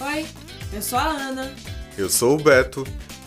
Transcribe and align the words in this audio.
Oi, 0.00 0.26
eu 0.72 0.82
sou 0.82 0.98
a 0.98 1.04
Ana 1.04 1.54
Eu 1.96 2.08
sou 2.10 2.38
o 2.38 2.42
Beto. 2.42 2.84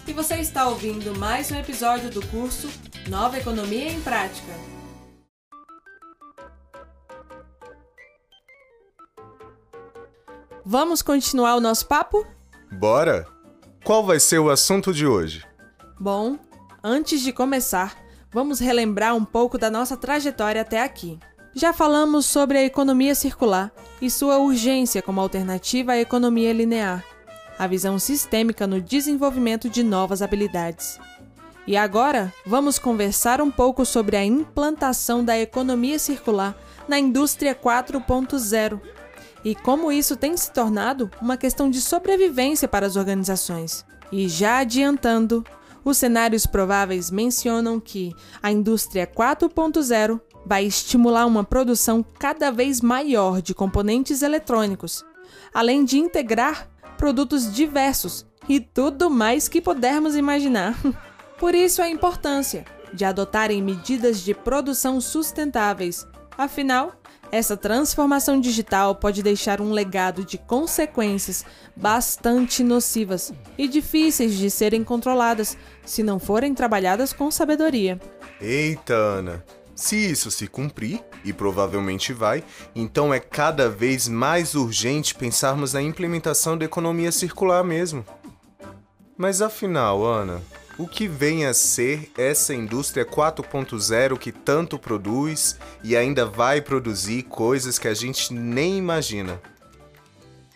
e 0.08 0.14
você 0.14 0.36
está 0.36 0.68
ouvindo 0.68 1.18
mais 1.18 1.52
um 1.52 1.56
episódio 1.60 2.10
do 2.10 2.26
curso 2.28 2.68
Nova 3.08 3.38
Economia 3.38 3.92
em 3.92 4.02
Prática. 4.02 4.54
Vamos 10.66 11.02
continuar 11.02 11.56
o 11.56 11.62
nosso 11.62 11.88
papo? 11.88 12.26
Bora? 12.72 13.26
Qual 13.84 14.06
vai 14.06 14.20
ser 14.20 14.40
o 14.40 14.50
assunto 14.50 14.94
de 14.94 15.06
hoje? 15.08 15.46
Bom, 16.00 16.38
antes 16.84 17.22
de 17.22 17.32
começar, 17.34 17.98
vamos 18.32 18.60
relembrar 18.60 19.16
um 19.16 19.26
pouco 19.26 19.58
da 19.58 19.70
nossa 19.72 19.98
trajetória 19.98 20.62
até 20.62 20.82
aqui. 20.82 21.20
Já 21.54 21.74
falamos 21.74 22.26
sobre 22.26 22.58
a 22.60 22.64
economia 22.64 23.16
circular 23.16 23.72
e 24.02 24.10
sua 24.10 24.38
urgência 24.38 25.02
como 25.02 25.20
alternativa 25.20 25.94
à 25.94 26.00
economia 26.00 26.54
linear, 26.54 27.04
a 27.58 27.66
visão 27.66 27.98
sistêmica 27.98 28.68
no 28.68 28.80
desenvolvimento 28.80 29.68
de 29.68 29.82
novas 29.84 30.22
habilidades. 30.22 31.00
E 31.66 31.76
agora, 31.76 32.34
vamos 32.46 32.80
conversar 32.80 33.42
um 33.42 33.52
pouco 33.52 33.86
sobre 33.86 34.16
a 34.16 34.24
implantação 34.24 35.24
da 35.24 35.38
economia 35.38 36.00
circular 36.00 36.56
na 36.88 36.98
indústria 36.98 37.54
4.0 37.54 38.80
e 39.44 39.56
como 39.56 39.92
isso 39.92 40.16
tem 40.16 40.36
se 40.36 40.52
tornado 40.52 41.10
uma 41.22 41.38
questão 41.38 41.70
de 41.70 41.82
sobrevivência 41.82 42.68
para 42.68 42.86
as 42.86 42.96
organizações. 42.96 43.86
E 44.12 44.28
já 44.28 44.60
adiantando, 44.60 45.44
os 45.84 45.98
cenários 45.98 46.46
prováveis 46.46 47.10
mencionam 47.10 47.80
que 47.80 48.14
a 48.42 48.52
indústria 48.52 49.08
4.0 49.08 50.20
vai 50.46 50.66
estimular 50.66 51.26
uma 51.26 51.44
produção 51.44 52.04
cada 52.18 52.52
vez 52.52 52.82
maior 52.82 53.42
de 53.42 53.54
componentes 53.54 54.22
eletrônicos, 54.22 55.06
além 55.54 55.84
de 55.84 55.98
integrar 55.98 56.68
produtos 56.98 57.52
diversos 57.54 58.26
e 58.48 58.60
tudo 58.60 59.10
mais 59.10 59.48
que 59.48 59.62
pudermos 59.62 60.16
imaginar. 60.16 60.76
Por 61.38 61.56
isso 61.56 61.82
a 61.82 61.90
importância 61.90 62.66
de 62.94 63.06
adotarem 63.06 63.62
medidas 63.62 64.22
de 64.22 64.34
produção 64.34 65.00
sustentáveis. 65.00 66.06
Afinal, 66.38 66.94
essa 67.32 67.56
transformação 67.56 68.40
digital 68.40 68.96
pode 68.96 69.22
deixar 69.22 69.62
um 69.62 69.72
legado 69.72 70.26
de 70.26 70.38
consequências 70.38 71.46
bastante 71.76 72.64
nocivas 72.64 73.32
e 73.58 73.68
difíceis 73.68 74.36
de 74.36 74.50
serem 74.50 74.84
controladas 74.84 75.56
se 75.86 76.02
não 76.02 76.20
forem 76.20 76.54
trabalhadas 76.56 77.14
com 77.14 77.30
sabedoria. 77.30 78.00
Eita, 78.42 78.94
Ana. 78.94 79.44
Se 79.80 79.96
isso 79.96 80.30
se 80.30 80.46
cumprir, 80.46 81.02
e 81.24 81.32
provavelmente 81.32 82.12
vai, 82.12 82.44
então 82.76 83.14
é 83.14 83.20
cada 83.20 83.70
vez 83.70 84.10
mais 84.10 84.54
urgente 84.54 85.16
pensarmos 85.16 85.72
na 85.72 85.82
implementação 85.82 86.58
da 86.58 86.66
economia 86.66 87.14
circular 87.14 87.64
mesmo. 87.64 88.06
Mas 89.18 89.42
afinal, 89.42 90.04
Ana, 90.04 90.42
o 90.78 90.86
que 90.86 91.08
vem 91.08 91.46
a 91.46 91.54
ser 91.54 92.12
essa 92.18 92.54
indústria 92.54 93.06
4.0 93.06 94.18
que 94.18 94.34
tanto 94.34 94.78
produz 94.78 95.58
e 95.82 95.96
ainda 95.96 96.26
vai 96.26 96.60
produzir 96.60 97.24
coisas 97.24 97.80
que 97.80 97.88
a 97.88 97.94
gente 97.94 98.34
nem 98.34 98.78
imagina? 98.78 99.40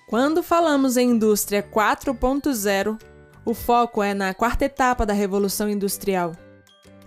Quando 0.06 0.44
falamos 0.44 0.98
em 0.98 1.12
indústria 1.12 1.64
4.0, 1.64 3.00
o 3.46 3.54
foco 3.54 4.04
é 4.04 4.14
na 4.14 4.34
quarta 4.34 4.66
etapa 4.66 5.06
da 5.06 5.14
Revolução 5.14 5.70
Industrial. 5.70 6.36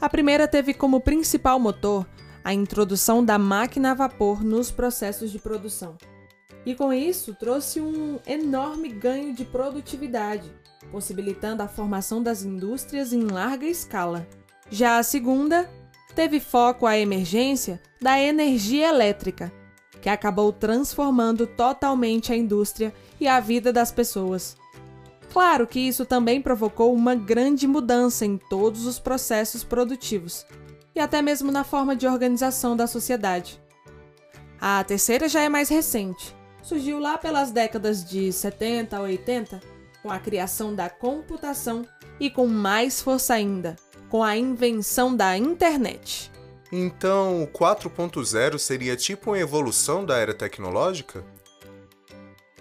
A 0.01 0.09
primeira 0.09 0.47
teve 0.47 0.75
como 0.75 1.01
principal 1.01 1.59
motor 1.59 2.07
a 2.45 2.53
introdução 2.53 3.25
da 3.25 3.39
máquina 3.39 3.93
a 3.93 3.95
vapor 3.95 4.45
nos 4.45 4.71
processos 4.71 5.33
de 5.33 5.39
produção. 5.39 5.97
E 6.67 6.75
com 6.75 6.93
isso 6.93 7.35
trouxe 7.35 7.81
um 7.81 8.19
enorme 8.27 8.89
ganho 8.89 9.35
de 9.35 9.45
produtividade, 9.45 10.53
possibilitando 10.93 11.63
a 11.63 11.69
formação 11.69 12.23
das 12.23 12.43
indústrias 12.43 13.13
em 13.13 13.23
larga 13.23 13.67
escala. 13.67 14.29
Já 14.71 14.99
a 14.99 15.03
segunda 15.03 15.69
teve 16.15 16.41
foco 16.41 16.87
à 16.87 16.99
emergência 16.99 17.81
da 18.01 18.21
energia 18.21 18.89
elétrica, 18.89 19.53
que 20.03 20.09
acabou 20.09 20.53
transformando 20.53 21.47
totalmente 21.47 22.33
a 22.33 22.37
indústria 22.37 22.93
e 23.19 23.27
a 23.27 23.41
vida 23.41 23.73
das 23.73 23.91
pessoas. 23.91 24.57
Claro 25.37 25.67
que 25.67 25.79
isso 25.79 26.07
também 26.07 26.41
provocou 26.41 26.95
uma 26.95 27.15
grande 27.15 27.67
mudança 27.67 28.25
em 28.25 28.39
todos 28.39 28.87
os 28.87 28.99
processos 28.99 29.63
produtivos 29.63 30.47
e 30.95 30.99
até 30.99 31.21
mesmo 31.21 31.53
na 31.53 31.63
forma 31.63 31.95
de 31.95 32.07
organização 32.07 32.75
da 32.75 32.87
sociedade. 32.87 33.61
A 34.59 34.83
terceira 34.83 35.29
já 35.29 35.43
é 35.43 35.51
mais 35.51 35.69
recente. 35.69 36.35
Surgiu 36.63 36.99
lá 36.99 37.19
pelas 37.19 37.51
décadas 37.51 38.03
de 38.03 38.33
70 38.33 38.97
a 38.97 39.03
80, 39.03 39.61
com 40.03 40.11
a 40.11 40.19
criação 40.19 40.75
da 40.75 40.89
computação 40.89 41.87
e 42.19 42.31
com 42.31 42.47
mais 42.47 43.03
força 43.03 43.35
ainda, 43.35 43.77
com 44.09 44.25
a 44.25 44.39
invenção 44.39 45.15
da 45.15 45.37
internet. 45.37 46.33
Então, 46.73 47.43
o 47.43 47.47
4.0 47.47 48.57
seria 48.59 48.97
tipo 48.97 49.33
uma 49.33 49.39
evolução 49.39 50.03
da 50.03 50.17
era 50.17 50.33
tecnológica? 50.33 51.23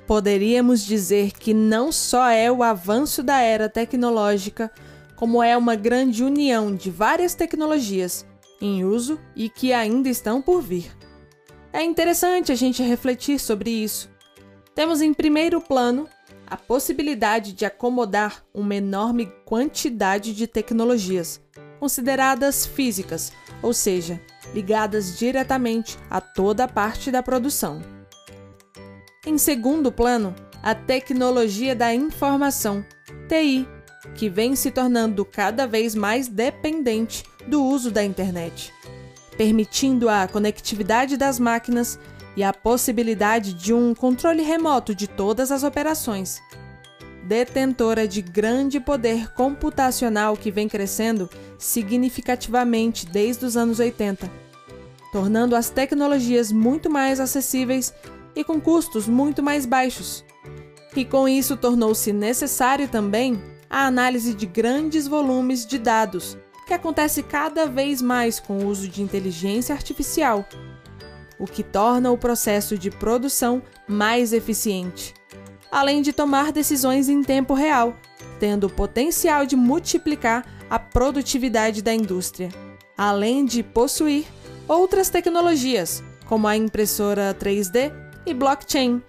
Poderíamos 0.08 0.86
dizer 0.86 1.32
que 1.32 1.54
não 1.54 1.92
só 1.92 2.30
é 2.30 2.52
o 2.52 2.62
avanço 2.62 3.24
da 3.24 3.40
era 3.40 3.68
tecnológica, 3.68 4.72
como 5.16 5.42
é 5.42 5.58
uma 5.58 5.76
grande 5.76 6.24
união 6.24 6.76
de 6.76 6.92
várias 6.92 7.34
tecnologias 7.34 8.26
em 8.62 8.84
uso 8.84 9.20
e 9.36 9.50
que 9.50 9.74
ainda 9.74 10.10
estão 10.10 10.42
por 10.42 10.62
vir. 10.62 10.96
É 11.74 11.84
interessante 11.84 12.52
a 12.52 12.56
gente 12.56 12.84
refletir 12.84 13.40
sobre 13.40 13.70
isso. 13.70 14.10
Temos 14.74 15.02
em 15.02 15.14
primeiro 15.14 15.60
plano 15.60 16.08
a 16.46 16.56
possibilidade 16.56 17.54
de 17.54 17.66
acomodar 17.66 18.46
uma 18.54 18.76
enorme 18.76 19.26
quantidade 19.44 20.34
de 20.34 20.46
tecnologias, 20.46 21.42
consideradas 21.80 22.66
físicas, 22.66 23.32
ou 23.62 23.74
seja, 23.74 24.22
ligadas 24.54 25.18
diretamente 25.18 25.98
a 26.10 26.22
toda 26.22 26.66
a 26.66 26.68
parte 26.68 27.10
da 27.10 27.24
produção. 27.24 27.95
Em 29.26 29.40
segundo 29.40 29.92
plano, 29.92 30.36
a 30.62 30.76
tecnologia 30.76 31.76
da 31.76 31.92
informação, 31.94 32.86
TI, 33.28 33.68
que 34.14 34.30
vem 34.30 34.56
se 34.56 34.70
tornando 34.70 35.26
cada 35.26 35.66
vez 35.66 35.96
mais 35.96 36.28
dependente 36.28 37.24
do 37.48 37.64
uso 37.64 37.90
da 37.90 38.04
internet, 38.04 38.72
permitindo 39.36 40.10
a 40.10 40.28
conectividade 40.28 41.18
das 41.18 41.40
máquinas 41.40 42.00
e 42.38 42.44
a 42.44 42.54
possibilidade 42.54 43.54
de 43.54 43.74
um 43.74 43.96
controle 43.96 44.44
remoto 44.44 44.94
de 44.94 45.08
todas 45.08 45.52
as 45.52 45.64
operações. 45.64 46.40
Detentora 47.24 48.08
de 48.08 48.22
grande 48.22 48.80
poder 48.80 49.34
computacional 49.34 50.38
que 50.38 50.52
vem 50.52 50.70
crescendo 50.70 51.28
significativamente 51.58 53.08
desde 53.08 53.44
os 53.44 53.58
anos 53.58 53.80
80, 53.80 54.30
tornando 55.12 55.56
as 55.56 55.72
tecnologias 55.72 56.52
muito 56.52 56.92
mais 56.92 57.20
acessíveis 57.20 57.92
e 58.36 58.44
com 58.44 58.60
custos 58.60 59.08
muito 59.08 59.42
mais 59.42 59.66
baixos. 59.66 60.26
E 60.96 61.04
com 61.04 61.28
isso 61.28 61.58
tornou-se 61.58 62.12
necessário 62.14 62.88
também 62.88 63.42
a 63.70 63.86
análise 63.86 64.34
de 64.34 64.46
grandes 64.46 65.08
volumes 65.08 65.66
de 65.66 65.78
dados, 65.78 66.38
que 66.66 66.74
acontece 66.74 67.22
cada 67.22 67.66
vez 67.66 68.02
mais 68.02 68.40
com 68.40 68.60
o 68.60 68.68
uso 68.68 68.88
de 68.88 69.02
inteligência 69.02 69.74
artificial, 69.74 70.48
o 71.38 71.46
que 71.46 71.64
torna 71.64 72.12
o 72.12 72.18
processo 72.18 72.78
de 72.78 72.90
produção 72.90 73.62
mais 73.88 74.34
eficiente, 74.34 75.14
além 75.72 76.02
de 76.02 76.14
tomar 76.14 76.52
decisões 76.52 77.10
em 77.10 77.22
tempo 77.22 77.54
real, 77.54 77.96
tendo 78.40 78.68
o 78.68 78.70
potencial 78.70 79.46
de 79.46 79.56
multiplicar 79.56 80.46
a 80.70 80.80
produtividade 80.80 81.82
da 81.82 81.94
indústria, 81.94 82.50
além 82.98 83.46
de 83.46 83.62
possuir 83.62 84.26
outras 84.68 85.10
tecnologias, 85.10 86.04
como 86.26 86.48
a 86.48 86.56
impressora 86.56 87.36
3D 87.40 88.05
e 88.26 88.34
blockchain, 88.34 89.02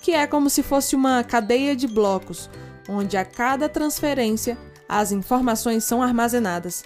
que 0.00 0.12
é 0.12 0.26
como 0.26 0.50
se 0.50 0.62
fosse 0.62 0.94
uma 0.94 1.22
cadeia 1.24 1.74
de 1.74 1.86
blocos, 1.86 2.50
onde 2.88 3.16
a 3.16 3.24
cada 3.24 3.68
transferência 3.68 4.56
as 4.88 5.12
informações 5.12 5.84
são 5.84 6.02
armazenadas, 6.02 6.84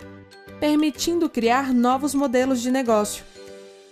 permitindo 0.58 1.28
criar 1.28 1.72
novos 1.72 2.14
modelos 2.14 2.60
de 2.60 2.70
negócio, 2.70 3.24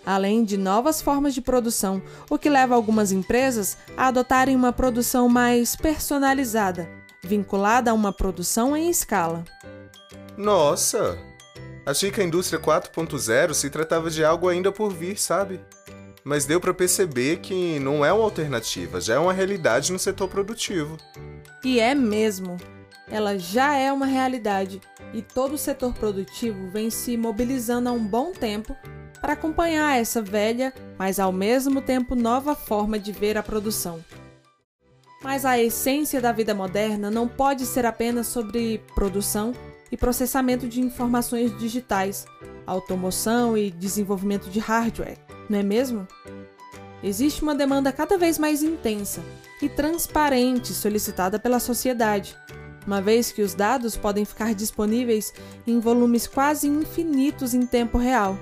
além 0.05 0.44
de 0.44 0.56
novas 0.56 1.02
formas 1.02 1.35
de 1.35 1.40
produção, 1.40 2.02
o 2.31 2.38
que 2.38 2.49
leva 2.49 2.75
algumas 2.75 3.12
empresas 3.12 3.76
a 3.96 4.08
adotarem 4.08 4.56
uma 4.56 4.73
produção 4.73 5.29
mais 5.29 5.76
personalizada, 5.76 6.88
vinculada 7.23 7.91
a 7.91 7.94
uma 7.94 8.12
produção 8.12 8.76
em 8.76 8.88
escala. 8.88 9.44
Nossa! 10.37 11.19
Achei 11.84 12.11
que 12.11 12.20
a 12.20 12.25
indústria 12.25 12.61
4.0 12.61 13.55
se 13.55 13.70
tratava 13.70 14.11
de 14.11 14.23
algo 14.23 14.49
ainda 14.49 14.70
por 14.70 14.93
vir, 14.93 15.19
sabe? 15.19 15.61
Mas 16.29 16.45
deu 16.45 16.61
para 16.61 16.75
perceber 16.75 17.39
que 17.39 17.81
não 17.81 18.05
é 18.05 18.13
uma 18.13 18.23
alternativa, 18.23 19.01
já 19.01 19.15
é 19.15 19.19
uma 19.19 19.33
realidade 19.33 19.91
no 19.91 19.99
setor 19.99 20.29
produtivo. 20.29 20.99
E 21.65 21.81
é 21.81 21.95
mesmo. 21.95 22.59
Ela 23.11 23.39
já 23.39 23.75
é 23.75 23.91
uma 23.91 24.05
realidade 24.05 24.79
e 25.15 25.23
todo 25.23 25.55
o 25.55 25.59
setor 25.59 25.95
produtivo 25.95 26.69
vem 26.69 26.91
se 26.91 27.17
mobilizando 27.17 27.89
há 27.89 27.93
um 27.93 28.07
bom 28.07 28.31
tempo 28.31 28.77
para 29.23 29.33
acompanhar 29.33 29.99
essa 29.99 30.21
velha, 30.21 30.75
mas 30.99 31.19
ao 31.19 31.33
mesmo 31.33 31.81
tempo 31.81 32.15
nova 32.15 32.55
forma 32.55 32.99
de 32.99 33.11
ver 33.11 33.39
a 33.39 33.43
produção. 33.43 34.05
Mas 35.23 35.47
a 35.47 35.59
essência 35.59 36.21
da 36.21 36.31
vida 36.31 36.55
moderna 36.55 37.11
não 37.11 37.27
pode 37.27 37.65
ser 37.65 37.87
apenas 37.87 38.27
sobre 38.27 38.83
produção 38.95 39.55
e 39.91 39.97
processamento 39.97 40.69
de 40.69 40.83
informações 40.83 41.59
digitais, 41.59 42.27
automoção 42.67 43.57
e 43.57 43.71
desenvolvimento 43.71 44.51
de 44.51 44.59
hardware, 44.59 45.17
não 45.49 45.59
é 45.59 45.62
mesmo? 45.62 46.06
Existe 47.03 47.43
uma 47.43 47.55
demanda 47.55 47.93
cada 47.93 48.19
vez 48.19 48.39
mais 48.39 48.62
intensa 48.62 49.23
e 49.62 49.69
transparente 49.69 50.73
solicitada 50.73 51.39
pela 51.39 51.61
sociedade, 51.61 52.37
uma 52.87 53.00
vez 53.00 53.31
que 53.31 53.43
os 53.43 53.55
dados 53.55 53.97
podem 53.97 54.25
ficar 54.25 54.55
disponíveis 54.55 55.33
em 55.67 55.79
volumes 55.79 56.27
quase 56.27 56.67
infinitos 56.67 57.55
em 57.55 57.67
tempo 57.67 57.99
real. 57.99 58.39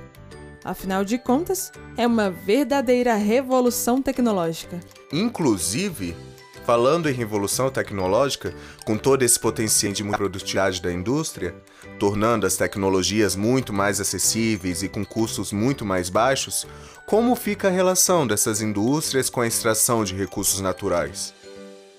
Afinal 0.64 1.04
de 1.04 1.18
contas, 1.18 1.70
é 1.96 2.06
uma 2.06 2.30
verdadeira 2.30 3.14
revolução 3.14 4.02
tecnológica. 4.02 4.80
Inclusive, 5.12 6.16
Falando 6.66 7.08
em 7.08 7.12
revolução 7.12 7.70
tecnológica, 7.70 8.52
com 8.84 8.98
todo 8.98 9.22
esse 9.22 9.38
potencial 9.38 9.92
de 9.92 10.02
produtividade 10.02 10.82
da 10.82 10.92
indústria, 10.92 11.54
tornando 11.96 12.44
as 12.44 12.56
tecnologias 12.56 13.36
muito 13.36 13.72
mais 13.72 14.00
acessíveis 14.00 14.82
e 14.82 14.88
com 14.88 15.04
custos 15.04 15.52
muito 15.52 15.84
mais 15.84 16.10
baixos, 16.10 16.66
como 17.06 17.36
fica 17.36 17.68
a 17.68 17.70
relação 17.70 18.26
dessas 18.26 18.60
indústrias 18.60 19.30
com 19.30 19.42
a 19.42 19.46
extração 19.46 20.02
de 20.02 20.16
recursos 20.16 20.60
naturais? 20.60 21.32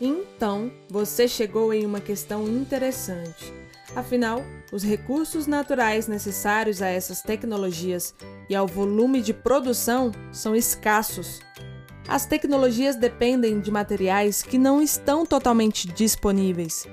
Então, 0.01 0.69
você 0.89 1.29
chegou 1.29 1.73
em 1.73 1.85
uma 1.85 2.01
questão 2.01 2.45
interessante. 2.45 3.53
Afinal, 3.95 4.43
os 4.69 4.83
recursos 4.83 5.47
naturais 5.47 6.09
necessários 6.09 6.81
a 6.81 6.87
essas 6.87 7.21
tecnologias 7.21 8.13
e 8.49 8.55
ao 8.55 8.67
volume 8.67 9.21
de 9.21 9.33
produção 9.33 10.11
são 10.29 10.53
escassos 10.53 11.39
as 12.07 12.25
tecnologias 12.25 12.95
dependem 12.95 13.59
de 13.59 13.69
materiais 13.69 14.41
que 14.41 14.57
não 14.57 14.81
estão 14.81 15.25
totalmente 15.25 15.87
disponíveis. 15.87 16.87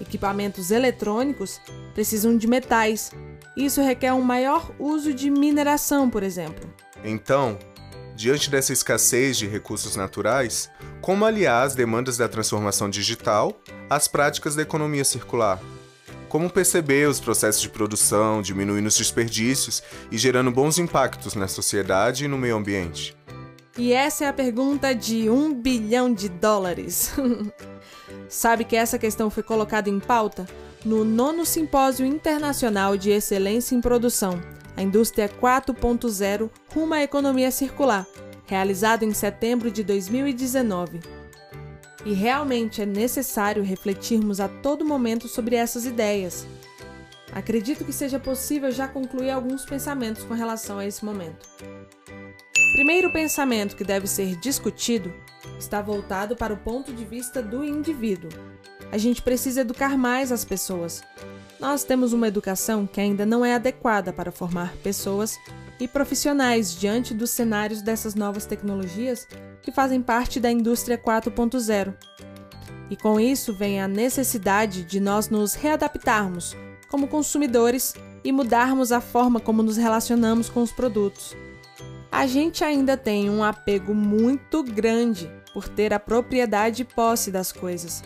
Equipamentos 0.00 0.70
eletrônicos 0.70 1.60
precisam 1.94 2.36
de 2.36 2.46
metais. 2.46 3.12
Isso 3.56 3.82
requer 3.82 4.12
um 4.12 4.22
maior 4.22 4.72
uso 4.78 5.12
de 5.12 5.30
mineração, 5.30 6.08
por 6.08 6.22
exemplo. 6.22 6.68
Então, 7.04 7.58
diante 8.16 8.50
dessa 8.50 8.72
escassez 8.72 9.36
de 9.36 9.46
recursos 9.46 9.96
naturais, 9.96 10.70
como 11.00 11.24
aliar 11.24 11.66
as 11.66 11.74
demandas 11.74 12.16
da 12.16 12.28
transformação 12.28 12.90
digital 12.90 13.58
às 13.88 14.08
práticas 14.08 14.54
da 14.54 14.62
economia 14.62 15.04
circular? 15.04 15.60
Como 16.28 16.48
perceber 16.48 17.08
os 17.08 17.18
processos 17.18 17.60
de 17.60 17.68
produção, 17.68 18.40
diminuindo 18.40 18.86
os 18.86 18.96
desperdícios 18.96 19.82
e 20.12 20.16
gerando 20.16 20.50
bons 20.50 20.78
impactos 20.78 21.34
na 21.34 21.48
sociedade 21.48 22.24
e 22.24 22.28
no 22.28 22.38
meio 22.38 22.56
ambiente? 22.56 23.16
E 23.78 23.92
essa 23.92 24.24
é 24.24 24.28
a 24.28 24.32
pergunta 24.32 24.94
de 24.94 25.30
um 25.30 25.54
bilhão 25.54 26.12
de 26.12 26.28
dólares. 26.28 27.12
Sabe 28.28 28.64
que 28.64 28.76
essa 28.76 28.98
questão 28.98 29.30
foi 29.30 29.42
colocada 29.42 29.88
em 29.88 30.00
pauta 30.00 30.46
no 30.84 31.04
nono 31.04 31.44
Simpósio 31.44 32.06
Internacional 32.06 32.96
de 32.96 33.10
Excelência 33.10 33.74
em 33.74 33.80
Produção, 33.80 34.40
a 34.76 34.82
Indústria 34.82 35.28
4.0 35.28 36.50
rumo 36.74 36.94
à 36.94 37.02
economia 37.02 37.50
circular, 37.50 38.06
realizado 38.46 39.04
em 39.04 39.12
setembro 39.12 39.70
de 39.70 39.84
2019. 39.84 41.00
E 42.04 42.14
realmente 42.14 42.80
é 42.80 42.86
necessário 42.86 43.62
refletirmos 43.62 44.40
a 44.40 44.48
todo 44.48 44.86
momento 44.86 45.28
sobre 45.28 45.54
essas 45.54 45.84
ideias. 45.84 46.46
Acredito 47.32 47.84
que 47.84 47.92
seja 47.92 48.18
possível 48.18 48.70
já 48.70 48.88
concluir 48.88 49.30
alguns 49.30 49.64
pensamentos 49.64 50.24
com 50.24 50.34
relação 50.34 50.78
a 50.78 50.86
esse 50.86 51.04
momento. 51.04 51.48
Primeiro 52.80 53.12
pensamento 53.12 53.76
que 53.76 53.84
deve 53.84 54.06
ser 54.06 54.36
discutido 54.36 55.12
está 55.58 55.82
voltado 55.82 56.34
para 56.34 56.54
o 56.54 56.56
ponto 56.56 56.94
de 56.94 57.04
vista 57.04 57.42
do 57.42 57.62
indivíduo. 57.62 58.30
A 58.90 58.96
gente 58.96 59.20
precisa 59.20 59.60
educar 59.60 59.98
mais 59.98 60.32
as 60.32 60.46
pessoas. 60.46 61.02
Nós 61.60 61.84
temos 61.84 62.14
uma 62.14 62.26
educação 62.26 62.86
que 62.86 62.98
ainda 62.98 63.26
não 63.26 63.44
é 63.44 63.54
adequada 63.54 64.14
para 64.14 64.32
formar 64.32 64.74
pessoas 64.76 65.38
e 65.78 65.86
profissionais 65.86 66.74
diante 66.74 67.12
dos 67.12 67.28
cenários 67.28 67.82
dessas 67.82 68.14
novas 68.14 68.46
tecnologias 68.46 69.28
que 69.60 69.70
fazem 69.70 70.00
parte 70.00 70.40
da 70.40 70.50
indústria 70.50 70.96
4.0. 70.96 71.94
E 72.88 72.96
com 72.96 73.20
isso 73.20 73.52
vem 73.52 73.78
a 73.78 73.86
necessidade 73.86 74.84
de 74.84 75.00
nós 75.00 75.28
nos 75.28 75.52
readaptarmos 75.52 76.56
como 76.88 77.08
consumidores 77.08 77.92
e 78.24 78.32
mudarmos 78.32 78.90
a 78.90 79.02
forma 79.02 79.38
como 79.38 79.62
nos 79.62 79.76
relacionamos 79.76 80.48
com 80.48 80.62
os 80.62 80.72
produtos 80.72 81.36
a 82.10 82.26
gente 82.26 82.64
ainda 82.64 82.96
tem 82.96 83.30
um 83.30 83.44
apego 83.44 83.94
muito 83.94 84.62
grande 84.62 85.30
por 85.52 85.68
ter 85.68 85.92
a 85.92 86.00
propriedade 86.00 86.82
e 86.82 86.84
posse 86.84 87.30
das 87.30 87.52
coisas. 87.52 88.02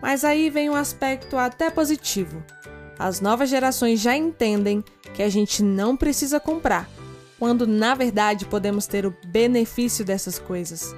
Mas 0.00 0.24
aí 0.24 0.50
vem 0.50 0.70
um 0.70 0.74
aspecto 0.74 1.36
até 1.36 1.70
positivo. 1.70 2.42
As 2.98 3.20
novas 3.20 3.50
gerações 3.50 4.00
já 4.00 4.16
entendem 4.16 4.82
que 5.14 5.22
a 5.22 5.28
gente 5.28 5.62
não 5.62 5.96
precisa 5.96 6.40
comprar, 6.40 6.88
quando 7.38 7.66
na 7.66 7.94
verdade 7.94 8.46
podemos 8.46 8.86
ter 8.86 9.04
o 9.04 9.14
benefício 9.26 10.04
dessas 10.04 10.38
coisas. 10.38 10.94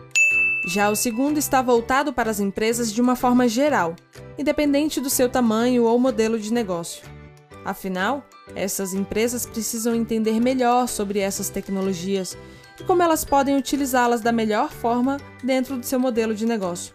Já 0.68 0.90
o 0.90 0.96
segundo 0.96 1.38
está 1.38 1.62
voltado 1.62 2.12
para 2.12 2.30
as 2.30 2.40
empresas 2.40 2.92
de 2.92 3.00
uma 3.00 3.16
forma 3.16 3.48
geral, 3.48 3.96
independente 4.38 5.00
do 5.00 5.10
seu 5.10 5.28
tamanho 5.28 5.84
ou 5.84 5.98
modelo 5.98 6.38
de 6.38 6.52
negócio. 6.52 7.17
Afinal, 7.64 8.26
essas 8.54 8.94
empresas 8.94 9.44
precisam 9.44 9.94
entender 9.94 10.40
melhor 10.40 10.88
sobre 10.88 11.18
essas 11.18 11.50
tecnologias 11.50 12.36
e 12.80 12.84
como 12.84 13.02
elas 13.02 13.24
podem 13.24 13.56
utilizá-las 13.56 14.20
da 14.20 14.32
melhor 14.32 14.70
forma 14.70 15.18
dentro 15.42 15.76
do 15.76 15.84
seu 15.84 15.98
modelo 15.98 16.34
de 16.34 16.46
negócio. 16.46 16.94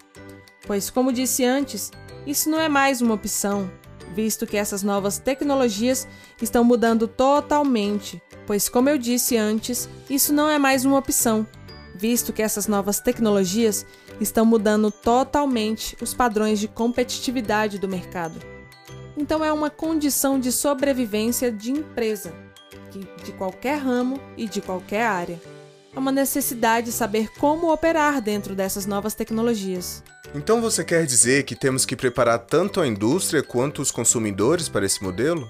Pois, 0.66 0.90
como 0.90 1.12
disse 1.12 1.44
antes, 1.44 1.92
isso 2.26 2.50
não 2.50 2.60
é 2.60 2.70
mais 2.70 3.02
uma 3.02 3.14
opção, 3.14 3.70
visto 4.16 4.48
que 4.48 4.56
essas 4.56 4.82
novas 4.82 5.18
tecnologias 5.18 6.08
estão 6.42 6.64
mudando 6.64 7.08
totalmente. 7.08 8.22
Pois, 8.48 8.70
como 8.70 8.90
eu 8.90 8.98
disse 8.98 9.36
antes, 9.36 9.90
isso 10.10 10.34
não 10.34 10.50
é 10.50 10.58
mais 10.58 10.86
uma 10.86 10.98
opção, 10.98 11.46
visto 11.96 12.32
que 12.32 12.42
essas 12.42 12.68
novas 12.68 13.00
tecnologias 13.00 13.86
estão 14.22 14.46
mudando 14.46 14.90
totalmente 14.90 15.98
os 16.02 16.14
padrões 16.14 16.60
de 16.60 16.68
competitividade 16.68 17.78
do 17.78 17.88
mercado. 17.88 18.53
Então 19.16 19.44
é 19.44 19.54
uma 19.54 19.70
condição 19.70 20.40
de 20.40 20.52
sobrevivência 20.52 21.52
de 21.52 21.72
empresa, 21.72 22.34
de 23.24 23.32
qualquer 23.34 23.78
ramo 23.78 24.20
e 24.36 24.48
de 24.48 24.62
qualquer 24.62 25.06
área. 25.06 25.40
É 25.96 26.00
uma 26.00 26.12
necessidade 26.12 26.88
de 26.88 26.92
saber 26.92 27.30
como 27.40 27.72
operar 27.72 28.20
dentro 28.20 28.56
dessas 28.56 28.86
novas 28.86 29.14
tecnologias. 29.14 30.04
Então 30.34 30.60
você 30.60 30.84
quer 30.84 31.06
dizer 31.06 31.44
que 31.44 31.56
temos 31.56 31.86
que 31.86 31.96
preparar 31.96 32.40
tanto 32.40 32.82
a 32.82 32.88
indústria 32.88 33.44
quanto 33.44 33.82
os 33.82 33.92
consumidores 33.92 34.68
para 34.68 34.86
esse 34.86 35.04
modelo? 35.04 35.50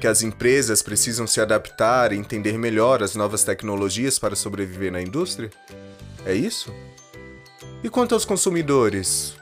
Que 0.00 0.08
as 0.08 0.22
empresas 0.22 0.82
precisam 0.82 1.26
se 1.26 1.40
adaptar 1.40 2.12
e 2.12 2.16
entender 2.16 2.58
melhor 2.58 3.02
as 3.02 3.14
novas 3.14 3.44
tecnologias 3.44 4.18
para 4.18 4.34
sobreviver 4.34 4.90
na 4.90 5.00
indústria? 5.00 5.50
É 6.24 6.34
isso? 6.34 6.74
E 7.84 7.88
quanto 7.88 8.14
aos 8.14 8.24
consumidores? 8.24 9.36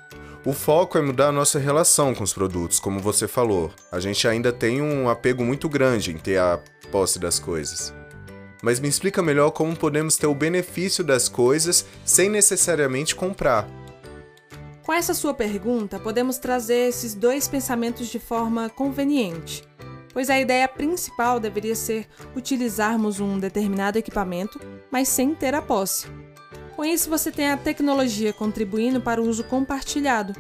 O 0.47 0.53
foco 0.53 0.99
é 0.99 1.01
mudar 1.01 1.29
a 1.29 1.33
nossa 1.33 1.59
relação 1.59 2.15
com 2.15 2.23
os 2.23 2.35
produtos, 2.35 2.79
como 2.79 3.01
você 3.01 3.27
falou. 3.27 3.73
A 3.91 3.99
gente 3.99 4.29
ainda 4.29 4.53
tem 4.53 4.83
um 4.83 5.09
apego 5.09 5.43
muito 5.43 5.71
grande 5.71 6.13
em 6.13 6.19
ter 6.19 6.37
a 6.37 6.61
posse 6.93 7.19
das 7.19 7.39
coisas. 7.39 7.95
Mas 8.63 8.79
me 8.79 8.87
explica 8.87 9.23
melhor 9.23 9.53
como 9.53 9.75
podemos 9.75 10.19
ter 10.19 10.27
o 10.27 10.35
benefício 10.35 11.03
das 11.03 11.31
coisas 11.31 11.87
sem 12.05 12.29
necessariamente 12.29 13.15
comprar. 13.15 13.67
Com 14.83 14.93
essa 14.93 15.15
sua 15.15 15.33
pergunta, 15.33 15.99
podemos 15.99 16.37
trazer 16.37 16.91
esses 16.91 17.15
dois 17.15 17.49
pensamentos 17.49 18.09
de 18.09 18.19
forma 18.19 18.69
conveniente, 18.69 19.65
pois 20.13 20.29
a 20.29 20.39
ideia 20.39 20.69
principal 20.69 21.41
deveria 21.41 21.75
ser 21.75 22.07
utilizarmos 22.37 23.19
um 23.19 23.39
determinado 23.39 23.99
equipamento, 23.99 24.61
mas 24.91 25.09
sem 25.09 25.35
ter 25.35 25.55
a 25.55 25.63
posse. 25.63 26.07
Com 26.77 26.85
isso, 26.85 27.09
você 27.09 27.31
tem 27.31 27.51
a 27.51 27.57
tecnologia 27.57 28.33
contribuindo 28.33 29.01
para 29.01 29.23
o 29.23 29.29
uso 29.29 29.45
compartilhado, 29.45 30.35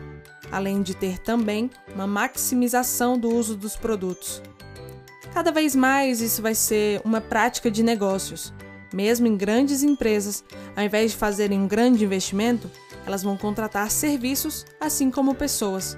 além 0.50 0.83
de 0.83 0.95
ter 0.95 1.19
também 1.19 1.71
uma 1.95 2.07
maximização 2.07 3.17
do 3.17 3.29
uso 3.29 3.57
dos 3.57 3.76
produtos. 3.76 4.43
Cada 5.33 5.53
vez 5.53 5.76
mais 5.76 6.21
isso 6.21 6.43
vai 6.43 6.55
ser 6.55 7.00
uma 7.05 7.21
prática 7.21 7.71
de 7.71 7.83
negócios. 7.83 8.53
Mesmo 8.93 9.26
em 9.26 9.37
grandes 9.37 9.83
empresas, 9.83 10.45
ao 10.76 10.85
invés 10.85 11.12
de 11.12 11.17
fazerem 11.17 11.61
um 11.61 11.69
grande 11.69 12.05
investimento, 12.05 12.71
elas 13.07 13.23
vão 13.23 13.37
contratar 13.37 13.91
serviços 13.91 14.64
assim 14.81 15.11
como 15.11 15.35
pessoas. 15.35 15.97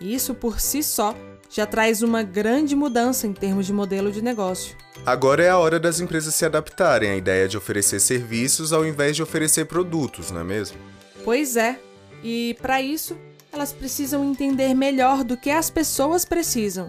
Isso 0.00 0.34
por 0.34 0.60
si 0.60 0.82
só 0.82 1.14
já 1.54 1.64
traz 1.64 2.02
uma 2.02 2.24
grande 2.24 2.74
mudança 2.74 3.28
em 3.28 3.32
termos 3.32 3.64
de 3.64 3.72
modelo 3.72 4.10
de 4.10 4.20
negócio. 4.20 4.76
Agora 5.06 5.44
é 5.44 5.48
a 5.48 5.56
hora 5.56 5.78
das 5.78 6.00
empresas 6.00 6.34
se 6.34 6.44
adaptarem 6.44 7.10
à 7.10 7.16
ideia 7.16 7.46
de 7.46 7.56
oferecer 7.56 8.00
serviços 8.00 8.72
ao 8.72 8.84
invés 8.84 9.14
de 9.14 9.22
oferecer 9.22 9.66
produtos, 9.66 10.32
não 10.32 10.40
é 10.40 10.44
mesmo? 10.44 10.76
Pois 11.22 11.56
é. 11.56 11.78
E 12.24 12.56
para 12.60 12.82
isso, 12.82 13.16
elas 13.52 13.72
precisam 13.72 14.24
entender 14.24 14.74
melhor 14.74 15.22
do 15.22 15.36
que 15.36 15.48
as 15.48 15.70
pessoas 15.70 16.24
precisam. 16.24 16.88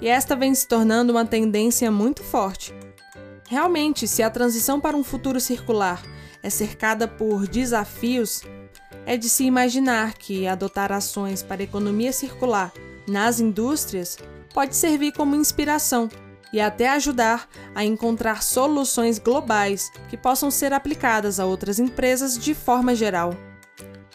E 0.00 0.08
esta 0.08 0.34
vem 0.34 0.52
se 0.52 0.66
tornando 0.66 1.12
uma 1.12 1.24
tendência 1.24 1.88
muito 1.88 2.24
forte. 2.24 2.74
Realmente, 3.48 4.08
se 4.08 4.24
a 4.24 4.30
transição 4.30 4.80
para 4.80 4.96
um 4.96 5.04
futuro 5.04 5.38
circular 5.38 6.02
é 6.42 6.50
cercada 6.50 7.06
por 7.06 7.46
desafios, 7.46 8.42
É 9.06 9.18
de 9.18 9.28
se 9.28 9.44
imaginar 9.44 10.14
que 10.14 10.46
adotar 10.46 10.90
ações 10.90 11.42
para 11.42 11.62
economia 11.62 12.10
circular 12.10 12.72
nas 13.06 13.40
indústrias 13.40 14.18
pode 14.52 14.76
servir 14.76 15.12
como 15.12 15.34
inspiração 15.34 16.08
e 16.52 16.60
até 16.60 16.88
ajudar 16.90 17.48
a 17.74 17.84
encontrar 17.84 18.42
soluções 18.42 19.18
globais 19.18 19.90
que 20.08 20.16
possam 20.16 20.50
ser 20.50 20.72
aplicadas 20.72 21.40
a 21.40 21.44
outras 21.44 21.78
empresas 21.80 22.38
de 22.38 22.54
forma 22.54 22.94
geral. 22.94 23.34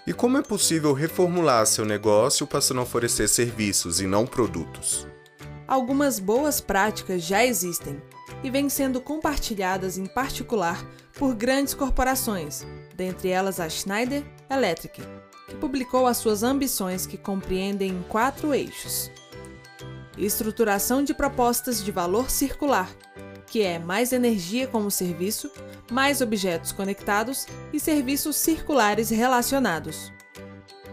E 0.07 0.13
como 0.13 0.37
é 0.37 0.41
possível 0.41 0.93
reformular 0.93 1.65
seu 1.65 1.85
negócio 1.85 2.47
passando 2.47 2.79
a 2.79 2.83
oferecer 2.83 3.27
serviços 3.27 3.99
e 3.99 4.07
não 4.07 4.25
produtos? 4.25 5.05
Algumas 5.67 6.17
boas 6.17 6.61
práticas 6.61 7.21
já 7.21 7.45
existem 7.45 8.01
e 8.41 8.49
vêm 8.49 8.69
sendo 8.69 9.01
compartilhadas 9.01 9.97
em 9.97 10.05
particular 10.05 10.83
por 11.13 11.35
grandes 11.35 11.73
corporações, 11.73 12.65
dentre 12.95 13.29
elas 13.29 13.59
a 13.59 13.69
Schneider 13.69 14.23
Electric, 14.49 15.01
que 15.49 15.55
publicou 15.55 16.05
as 16.05 16.17
suas 16.17 16.43
ambições 16.43 17.05
que 17.05 17.17
compreendem 17.17 18.05
quatro 18.07 18.53
eixos: 18.53 19.11
estruturação 20.17 21.03
de 21.03 21.13
propostas 21.13 21.83
de 21.83 21.91
valor 21.91 22.29
circular, 22.29 22.89
que 23.47 23.63
é 23.63 23.79
mais 23.79 24.13
energia 24.13 24.67
como 24.67 24.91
serviço, 24.91 25.51
mais 25.91 26.21
objetos 26.21 26.71
conectados 26.71 27.47
e 27.73 27.79
serviços 27.79 28.35
circulares 28.35 29.09
relacionados. 29.09 30.13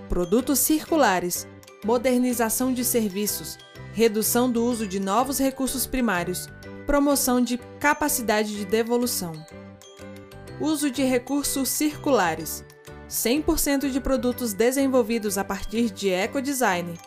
Produtos 0.09 0.59
circulares, 0.59 1.47
modernização 1.85 2.73
de 2.73 2.85
serviços, 2.85 3.59
redução 3.93 4.51
do 4.51 4.65
uso 4.65 4.87
de 4.87 4.99
novos 4.99 5.39
recursos 5.39 5.87
primários, 5.87 6.49
promoção 6.87 7.41
de 7.41 7.59
capacidade 7.79 8.57
de 8.57 8.65
devolução. 8.65 9.33
Uso 10.61 10.91
de 10.91 11.03
recursos 11.03 11.69
circulares. 11.69 12.65
100% 13.09 13.91
de 13.91 14.01
produtos 14.01 14.53
desenvolvidos 14.53 15.39
a 15.39 15.45
partir 15.45 15.91
de 15.91 16.09
ecodesign, 16.09 16.99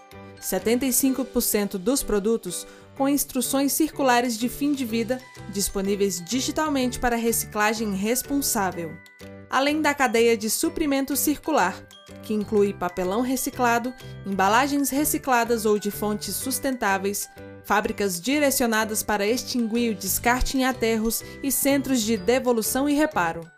75% 0.41 1.77
dos 1.77 2.01
produtos 2.01 2.65
com 2.97 3.07
instruções 3.07 3.71
circulares 3.71 4.37
de 4.37 4.49
fim 4.49 4.73
de 4.73 4.85
vida 4.85 5.21
disponíveis 5.51 6.23
digitalmente 6.23 6.99
para 6.99 7.15
reciclagem 7.15 7.93
responsável. 7.95 8.91
Além 9.49 9.81
da 9.81 9.93
cadeia 9.93 10.37
de 10.37 10.49
suprimento 10.49 11.15
circular, 11.15 11.75
que 12.21 12.33
inclui 12.33 12.73
papelão 12.73 13.21
reciclado, 13.21 13.93
embalagens 14.25 14.89
recicladas 14.89 15.65
ou 15.65 15.79
de 15.79 15.89
fontes 15.89 16.35
sustentáveis, 16.35 17.27
fábricas 17.63 18.19
direcionadas 18.19 19.01
para 19.01 19.25
extinguir 19.25 19.93
o 19.93 19.95
descarte 19.95 20.57
em 20.57 20.65
aterros 20.65 21.23
e 21.41 21.51
centros 21.51 22.01
de 22.01 22.17
devolução 22.17 22.87
e 22.87 22.93
reparo. 22.93 23.49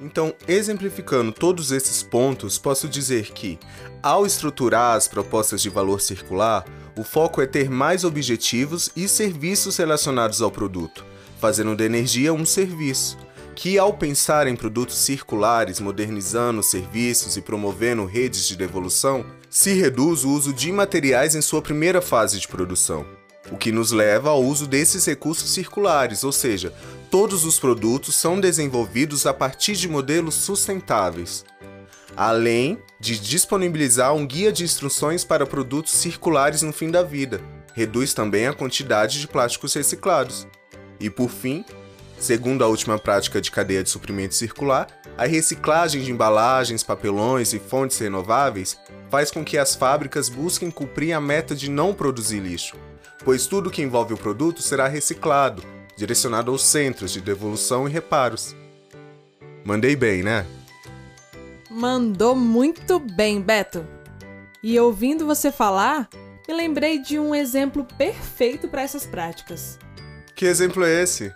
Então, 0.00 0.34
exemplificando 0.48 1.30
todos 1.30 1.70
esses 1.70 2.02
pontos, 2.02 2.56
posso 2.56 2.88
dizer 2.88 3.32
que, 3.32 3.58
ao 4.02 4.24
estruturar 4.24 4.96
as 4.96 5.06
propostas 5.06 5.60
de 5.60 5.68
valor 5.68 6.00
circular, 6.00 6.64
o 6.96 7.04
foco 7.04 7.42
é 7.42 7.46
ter 7.46 7.68
mais 7.68 8.02
objetivos 8.02 8.90
e 8.96 9.06
serviços 9.06 9.76
relacionados 9.76 10.40
ao 10.40 10.50
produto, 10.50 11.04
fazendo 11.38 11.76
da 11.76 11.84
energia 11.84 12.32
um 12.32 12.46
serviço, 12.46 13.18
que, 13.54 13.78
ao 13.78 13.92
pensar 13.92 14.46
em 14.46 14.56
produtos 14.56 14.96
circulares, 14.96 15.80
modernizando 15.80 16.62
serviços 16.62 17.36
e 17.36 17.42
promovendo 17.42 18.06
redes 18.06 18.48
de 18.48 18.56
devolução, 18.56 19.22
se 19.50 19.74
reduz 19.74 20.24
o 20.24 20.30
uso 20.30 20.50
de 20.50 20.72
materiais 20.72 21.34
em 21.34 21.42
sua 21.42 21.60
primeira 21.60 22.00
fase 22.00 22.40
de 22.40 22.48
produção, 22.48 23.04
o 23.50 23.58
que 23.58 23.70
nos 23.70 23.92
leva 23.92 24.30
ao 24.30 24.42
uso 24.42 24.66
desses 24.66 25.04
recursos 25.04 25.50
circulares, 25.52 26.24
ou 26.24 26.32
seja, 26.32 26.72
todos 27.10 27.44
os 27.44 27.58
produtos 27.58 28.14
são 28.14 28.40
desenvolvidos 28.40 29.26
a 29.26 29.34
partir 29.34 29.74
de 29.74 29.88
modelos 29.88 30.36
sustentáveis, 30.36 31.44
além 32.16 32.80
de 33.00 33.18
disponibilizar 33.18 34.14
um 34.14 34.24
guia 34.24 34.52
de 34.52 34.62
instruções 34.62 35.24
para 35.24 35.44
produtos 35.44 35.92
circulares 35.92 36.62
no 36.62 36.72
fim 36.72 36.88
da 36.88 37.02
vida. 37.02 37.40
Reduz 37.74 38.14
também 38.14 38.46
a 38.46 38.52
quantidade 38.52 39.20
de 39.20 39.26
plásticos 39.26 39.74
reciclados. 39.74 40.46
E 41.00 41.10
por 41.10 41.30
fim, 41.30 41.64
segundo 42.18 42.62
a 42.62 42.68
última 42.68 42.98
prática 42.98 43.40
de 43.40 43.50
cadeia 43.50 43.82
de 43.82 43.90
suprimento 43.90 44.34
circular, 44.34 44.86
a 45.18 45.26
reciclagem 45.26 46.02
de 46.02 46.12
embalagens, 46.12 46.84
papelões 46.84 47.52
e 47.52 47.58
fontes 47.58 47.98
renováveis 47.98 48.78
faz 49.10 49.32
com 49.32 49.44
que 49.44 49.58
as 49.58 49.74
fábricas 49.74 50.28
busquem 50.28 50.70
cumprir 50.70 51.12
a 51.12 51.20
meta 51.20 51.56
de 51.56 51.68
não 51.68 51.92
produzir 51.92 52.38
lixo, 52.38 52.76
pois 53.24 53.46
tudo 53.46 53.70
que 53.70 53.82
envolve 53.82 54.14
o 54.14 54.18
produto 54.18 54.62
será 54.62 54.86
reciclado, 54.86 55.79
direcionado 56.00 56.50
aos 56.50 56.62
centros 56.62 57.12
de 57.12 57.20
devolução 57.20 57.86
e 57.86 57.90
reparos. 57.90 58.56
Mandei 59.62 59.94
bem, 59.94 60.22
né? 60.22 60.46
Mandou 61.70 62.34
muito 62.34 62.98
bem, 62.98 63.38
Beto. 63.38 63.86
E 64.62 64.80
ouvindo 64.80 65.26
você 65.26 65.52
falar, 65.52 66.08
me 66.48 66.54
lembrei 66.54 67.02
de 67.02 67.18
um 67.18 67.34
exemplo 67.34 67.86
perfeito 67.98 68.66
para 68.66 68.80
essas 68.80 69.04
práticas. 69.04 69.78
Que 70.34 70.46
exemplo 70.46 70.86
é 70.86 71.02
esse? 71.02 71.34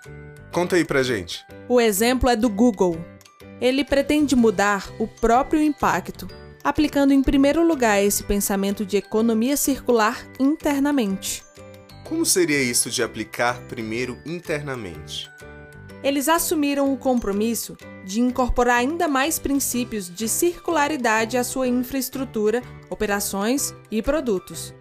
Conta 0.50 0.76
aí 0.76 0.84
pra 0.84 1.02
gente. 1.02 1.44
O 1.68 1.78
exemplo 1.78 2.30
é 2.30 2.34
do 2.34 2.48
Google. 2.48 2.98
Ele 3.60 3.84
pretende 3.84 4.34
mudar 4.34 4.90
o 4.98 5.06
próprio 5.06 5.60
impacto, 5.60 6.26
aplicando 6.62 7.12
em 7.12 7.22
primeiro 7.22 7.62
lugar 7.66 8.02
esse 8.02 8.22
pensamento 8.22 8.86
de 8.86 8.96
economia 8.96 9.58
circular 9.58 10.26
internamente. 10.40 11.44
Como 12.04 12.26
seria 12.26 12.62
isso 12.62 12.90
de 12.90 13.02
aplicar 13.02 13.60
primeiro 13.62 14.18
internamente? 14.26 15.30
Eles 16.02 16.28
assumiram 16.28 16.92
o 16.92 16.98
compromisso 16.98 17.78
de 18.04 18.20
incorporar 18.20 18.76
ainda 18.76 19.08
mais 19.08 19.38
princípios 19.38 20.14
de 20.14 20.28
circularidade 20.28 21.38
à 21.38 21.42
sua 21.42 21.66
infraestrutura, 21.66 22.62
operações 22.90 23.74
e 23.90 24.02
produtos. 24.02 24.74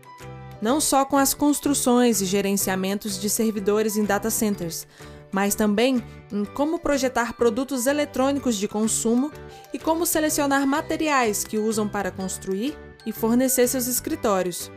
Não 0.61 0.81
só 0.81 1.05
com 1.05 1.17
as 1.17 1.33
construções 1.33 2.19
e 2.19 2.25
gerenciamentos 2.25 3.17
de 3.17 3.29
servidores 3.29 3.95
em 3.95 4.03
data 4.03 4.29
centers, 4.29 4.85
mas 5.31 5.55
também 5.55 6.03
em 6.29 6.43
como 6.43 6.77
projetar 6.77 7.33
produtos 7.33 7.87
eletrônicos 7.87 8.57
de 8.57 8.67
consumo 8.67 9.31
e 9.73 9.79
como 9.79 10.05
selecionar 10.05 10.67
materiais 10.67 11.45
que 11.45 11.57
usam 11.57 11.87
para 11.87 12.11
construir 12.11 12.77
e 13.05 13.13
fornecer 13.13 13.65
seus 13.69 13.87
escritórios 13.87 14.69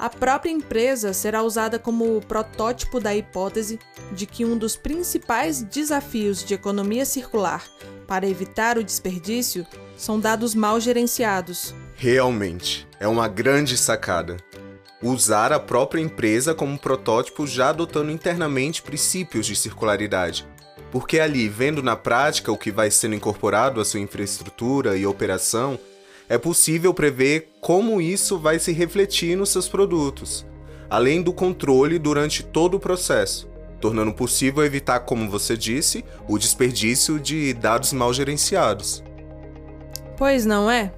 a 0.00 0.08
própria 0.08 0.50
empresa 0.50 1.12
será 1.12 1.42
usada 1.42 1.78
como 1.78 2.22
protótipo 2.22 2.98
da 2.98 3.14
hipótese 3.14 3.78
de 4.10 4.24
que 4.24 4.46
um 4.46 4.56
dos 4.56 4.74
principais 4.74 5.62
desafios 5.62 6.42
de 6.42 6.54
economia 6.54 7.04
circular 7.04 7.62
para 8.06 8.26
evitar 8.26 8.78
o 8.78 8.82
desperdício 8.82 9.66
são 9.98 10.18
dados 10.18 10.54
mal 10.54 10.80
gerenciados. 10.80 11.74
Realmente, 11.94 12.88
é 12.98 13.06
uma 13.06 13.28
grande 13.28 13.76
sacada. 13.76 14.38
Usar 15.02 15.52
a 15.52 15.60
própria 15.60 16.00
empresa 16.00 16.54
como 16.54 16.78
protótipo 16.78 17.46
já 17.46 17.68
adotando 17.68 18.10
internamente 18.10 18.80
princípios 18.80 19.44
de 19.44 19.54
circularidade. 19.54 20.48
Porque 20.90 21.20
ali, 21.20 21.46
vendo 21.46 21.82
na 21.82 21.94
prática 21.94 22.50
o 22.50 22.56
que 22.56 22.72
vai 22.72 22.90
sendo 22.90 23.14
incorporado 23.14 23.82
à 23.82 23.84
sua 23.84 24.00
infraestrutura 24.00 24.96
e 24.96 25.04
operação, 25.04 25.78
é 26.30 26.38
possível 26.38 26.94
prever 26.94 27.50
como 27.60 28.00
isso 28.00 28.38
vai 28.38 28.60
se 28.60 28.70
refletir 28.70 29.36
nos 29.36 29.48
seus 29.48 29.68
produtos, 29.68 30.46
além 30.88 31.20
do 31.20 31.32
controle 31.32 31.98
durante 31.98 32.44
todo 32.44 32.76
o 32.76 32.80
processo, 32.80 33.48
tornando 33.80 34.12
possível 34.12 34.64
evitar, 34.64 35.00
como 35.00 35.28
você 35.28 35.56
disse, 35.56 36.04
o 36.28 36.38
desperdício 36.38 37.18
de 37.18 37.52
dados 37.52 37.92
mal 37.92 38.14
gerenciados. 38.14 39.02
Pois 40.16 40.46
não 40.46 40.70
é? 40.70 40.92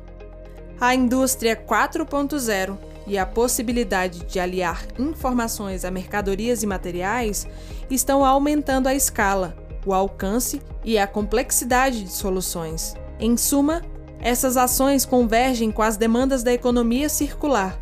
A 0.78 0.94
indústria 0.94 1.56
4.0 1.56 2.76
e 3.06 3.16
a 3.16 3.24
possibilidade 3.24 4.26
de 4.26 4.38
aliar 4.38 4.86
informações 4.98 5.82
a 5.86 5.90
mercadorias 5.90 6.62
e 6.62 6.66
materiais 6.66 7.48
estão 7.88 8.22
aumentando 8.22 8.86
a 8.86 8.94
escala, 8.94 9.56
o 9.86 9.94
alcance 9.94 10.60
e 10.84 10.98
a 10.98 11.06
complexidade 11.06 12.04
de 12.04 12.12
soluções. 12.12 12.94
Em 13.18 13.34
suma, 13.36 13.80
essas 14.22 14.56
ações 14.56 15.04
convergem 15.04 15.72
com 15.72 15.82
as 15.82 15.96
demandas 15.96 16.44
da 16.44 16.52
economia 16.52 17.08
circular. 17.08 17.78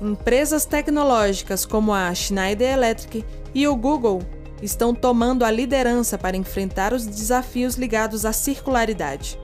Empresas 0.00 0.66
tecnológicas 0.66 1.64
como 1.64 1.94
a 1.94 2.14
Schneider 2.14 2.74
Electric 2.74 3.24
e 3.54 3.66
o 3.66 3.74
Google 3.74 4.20
estão 4.62 4.94
tomando 4.94 5.44
a 5.44 5.50
liderança 5.50 6.18
para 6.18 6.36
enfrentar 6.36 6.92
os 6.92 7.06
desafios 7.06 7.76
ligados 7.76 8.26
à 8.26 8.32
circularidade. 8.32 9.38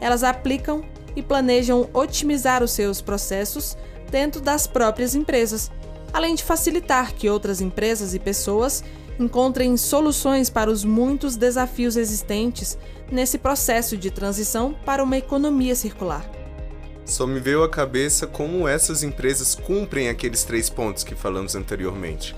Elas 0.00 0.24
aplicam 0.24 0.82
e 1.14 1.22
planejam 1.22 1.88
otimizar 1.92 2.62
os 2.62 2.70
seus 2.70 3.02
processos 3.02 3.76
dentro 4.10 4.40
das 4.40 4.66
próprias 4.66 5.14
empresas, 5.14 5.70
além 6.12 6.34
de 6.34 6.42
facilitar 6.42 7.12
que 7.12 7.28
outras 7.28 7.60
empresas 7.60 8.14
e 8.14 8.18
pessoas 8.18 8.82
encontrem 9.20 9.76
soluções 9.76 10.48
para 10.48 10.70
os 10.70 10.82
muitos 10.82 11.36
desafios 11.36 11.96
existentes 11.96 12.78
nesse 13.12 13.36
processo 13.36 13.96
de 13.96 14.10
transição 14.10 14.74
para 14.84 15.04
uma 15.04 15.18
economia 15.18 15.76
circular. 15.76 16.28
Só 17.04 17.26
me 17.26 17.38
veio 17.38 17.62
à 17.62 17.68
cabeça 17.68 18.26
como 18.26 18.66
essas 18.66 19.02
empresas 19.02 19.54
cumprem 19.54 20.08
aqueles 20.08 20.42
três 20.42 20.70
pontos 20.70 21.04
que 21.04 21.14
falamos 21.14 21.54
anteriormente. 21.54 22.34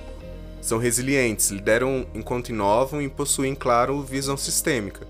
São 0.61 0.79
resilientes, 0.79 1.51
lideram 1.51 2.07
enquanto 2.15 2.49
inovam 2.49 3.01
e 3.01 3.09
possuem, 3.09 3.55
claro, 3.55 4.03
visão 4.03 4.37
sistêmica. 4.37 5.07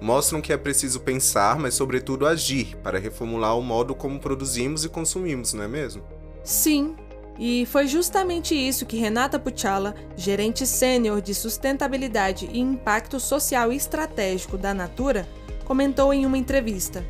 mostram 0.00 0.40
que 0.40 0.52
é 0.52 0.56
preciso 0.56 1.00
pensar, 1.00 1.58
mas 1.58 1.74
sobretudo 1.74 2.26
agir, 2.26 2.76
para 2.82 2.98
reformular 2.98 3.58
o 3.58 3.62
modo 3.62 3.94
como 3.94 4.18
produzimos 4.18 4.84
e 4.84 4.88
consumimos, 4.88 5.52
não 5.52 5.64
é 5.64 5.68
mesmo? 5.68 6.02
Sim, 6.42 6.96
e 7.42 7.64
foi 7.64 7.86
justamente 7.86 8.54
isso 8.54 8.84
que 8.84 8.98
Renata 8.98 9.38
Puchala, 9.38 9.94
gerente 10.14 10.66
sênior 10.66 11.22
de 11.22 11.34
sustentabilidade 11.34 12.50
e 12.52 12.60
impacto 12.60 13.18
social 13.18 13.72
e 13.72 13.76
estratégico 13.76 14.58
da 14.58 14.74
Natura, 14.74 15.26
comentou 15.64 16.12
em 16.12 16.26
uma 16.26 16.36
entrevista. 16.36 17.02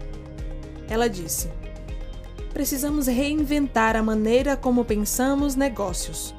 Ela 0.88 1.08
disse: 1.08 1.50
Precisamos 2.54 3.08
reinventar 3.08 3.96
a 3.96 4.04
maneira 4.04 4.56
como 4.56 4.84
pensamos 4.84 5.56
negócios. 5.56 6.32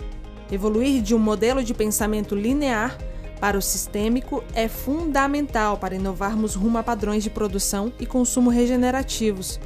Evoluir 0.50 1.02
de 1.02 1.14
um 1.14 1.20
modelo 1.20 1.62
de 1.62 1.74
pensamento 1.74 2.34
linear 2.34 2.98
para 3.42 3.58
o 3.58 3.62
sistêmico 3.62 4.42
é 4.54 4.70
fundamental 4.70 5.78
para 5.78 5.96
inovarmos 5.96 6.56
rumo 6.56 6.78
a 6.78 6.84
padrões 6.84 7.24
de 7.24 7.30
produção 7.30 7.92
e 8.00 8.06
consumo 8.06 8.50
regenerativos. 8.50 9.60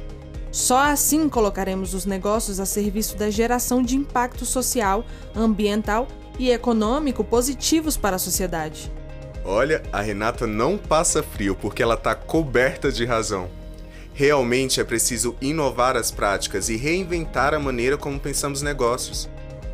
Só 0.56 0.78
assim 0.78 1.28
colocaremos 1.28 1.92
os 1.92 2.06
negócios 2.06 2.58
a 2.58 2.64
serviço 2.64 3.14
da 3.14 3.28
geração 3.28 3.82
de 3.82 3.94
impacto 3.94 4.46
social, 4.46 5.04
ambiental 5.34 6.08
e 6.38 6.50
econômico 6.50 7.22
positivos 7.22 7.98
para 7.98 8.16
a 8.16 8.18
sociedade. 8.18 8.90
Olha, 9.44 9.82
a 9.92 10.00
Renata 10.00 10.46
não 10.46 10.78
passa 10.78 11.22
frio 11.22 11.54
porque 11.54 11.82
ela 11.82 11.92
está 11.92 12.14
coberta 12.14 12.90
de 12.90 13.04
razão. 13.04 13.50
Realmente 14.14 14.80
é 14.80 14.84
preciso 14.84 15.36
inovar 15.42 15.94
as 15.94 16.10
práticas 16.10 16.70
e 16.70 16.76
reinventar 16.78 17.52
a 17.52 17.58
maneira 17.58 17.98
como 17.98 18.18
pensamos 18.18 18.62
negócios. 18.62 19.28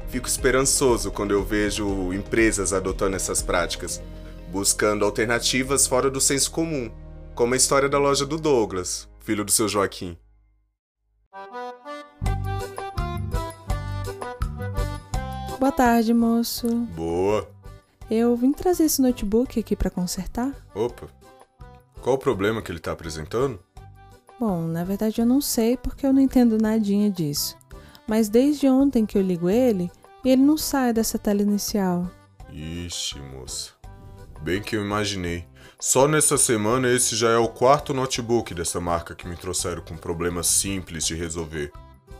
Fico 0.09 0.27
esperançoso 0.27 1.13
quando 1.13 1.31
eu 1.31 1.45
vejo 1.45 2.13
empresas 2.13 2.73
adotando 2.73 3.15
essas 3.15 3.41
práticas, 3.41 4.03
buscando 4.51 5.05
alternativas 5.05 5.87
fora 5.87 6.11
do 6.11 6.21
senso 6.21 6.51
comum, 6.51 6.91
como 7.37 7.55
a 7.55 7.57
história 7.57 7.89
da 7.89 8.01
loja 8.01 8.27
do 8.27 8.37
Douglas, 8.37 9.09
filho 9.21 9.45
do 9.45 9.53
seu 9.53 9.69
Joaquim. 9.69 10.19
Boa 15.63 15.71
tarde, 15.71 16.13
moço. 16.13 16.67
Boa. 16.97 17.49
Eu 18.11 18.35
vim 18.35 18.51
trazer 18.51 18.83
esse 18.83 19.01
notebook 19.01 19.61
aqui 19.61 19.77
para 19.77 19.91
consertar. 19.91 20.53
Opa. 20.75 21.07
Qual 22.01 22.17
o 22.17 22.19
problema 22.19 22.61
que 22.61 22.69
ele 22.73 22.81
está 22.81 22.91
apresentando? 22.91 23.61
Bom, 24.41 24.63
na 24.63 24.83
verdade 24.83 25.21
eu 25.21 25.25
não 25.25 25.41
sei 25.41 25.77
porque 25.77 26.05
eu 26.05 26.13
não 26.13 26.21
entendo 26.21 26.59
nadinha 26.59 27.09
disso. 27.09 27.57
Mas 28.09 28.29
desde 28.29 28.67
ontem 28.67 29.07
que 29.07 29.17
eu 29.17 29.23
ligo 29.23 29.49
ele, 29.49 29.89
e 30.25 30.31
ele 30.31 30.43
não 30.43 30.59
sai 30.59 30.93
dessa 30.93 31.17
tela 31.17 31.43
inicial. 31.43 32.11
Ixi, 32.51 33.21
moça. 33.21 33.71
Bem 34.41 34.61
que 34.61 34.75
eu 34.75 34.85
imaginei. 34.85 35.47
Só 35.79 36.09
nessa 36.09 36.37
semana 36.37 36.93
esse 36.93 37.15
já 37.15 37.31
é 37.31 37.39
o 37.39 37.47
quarto 37.47 37.95
notebook 37.95 38.53
dessa 38.53 38.81
marca 38.81 39.15
que 39.15 39.29
me 39.29 39.37
trouxeram 39.37 39.83
com 39.83 39.97
problemas 39.97 40.49
simples 40.49 41.07
de 41.07 41.15
resolver. 41.15 41.71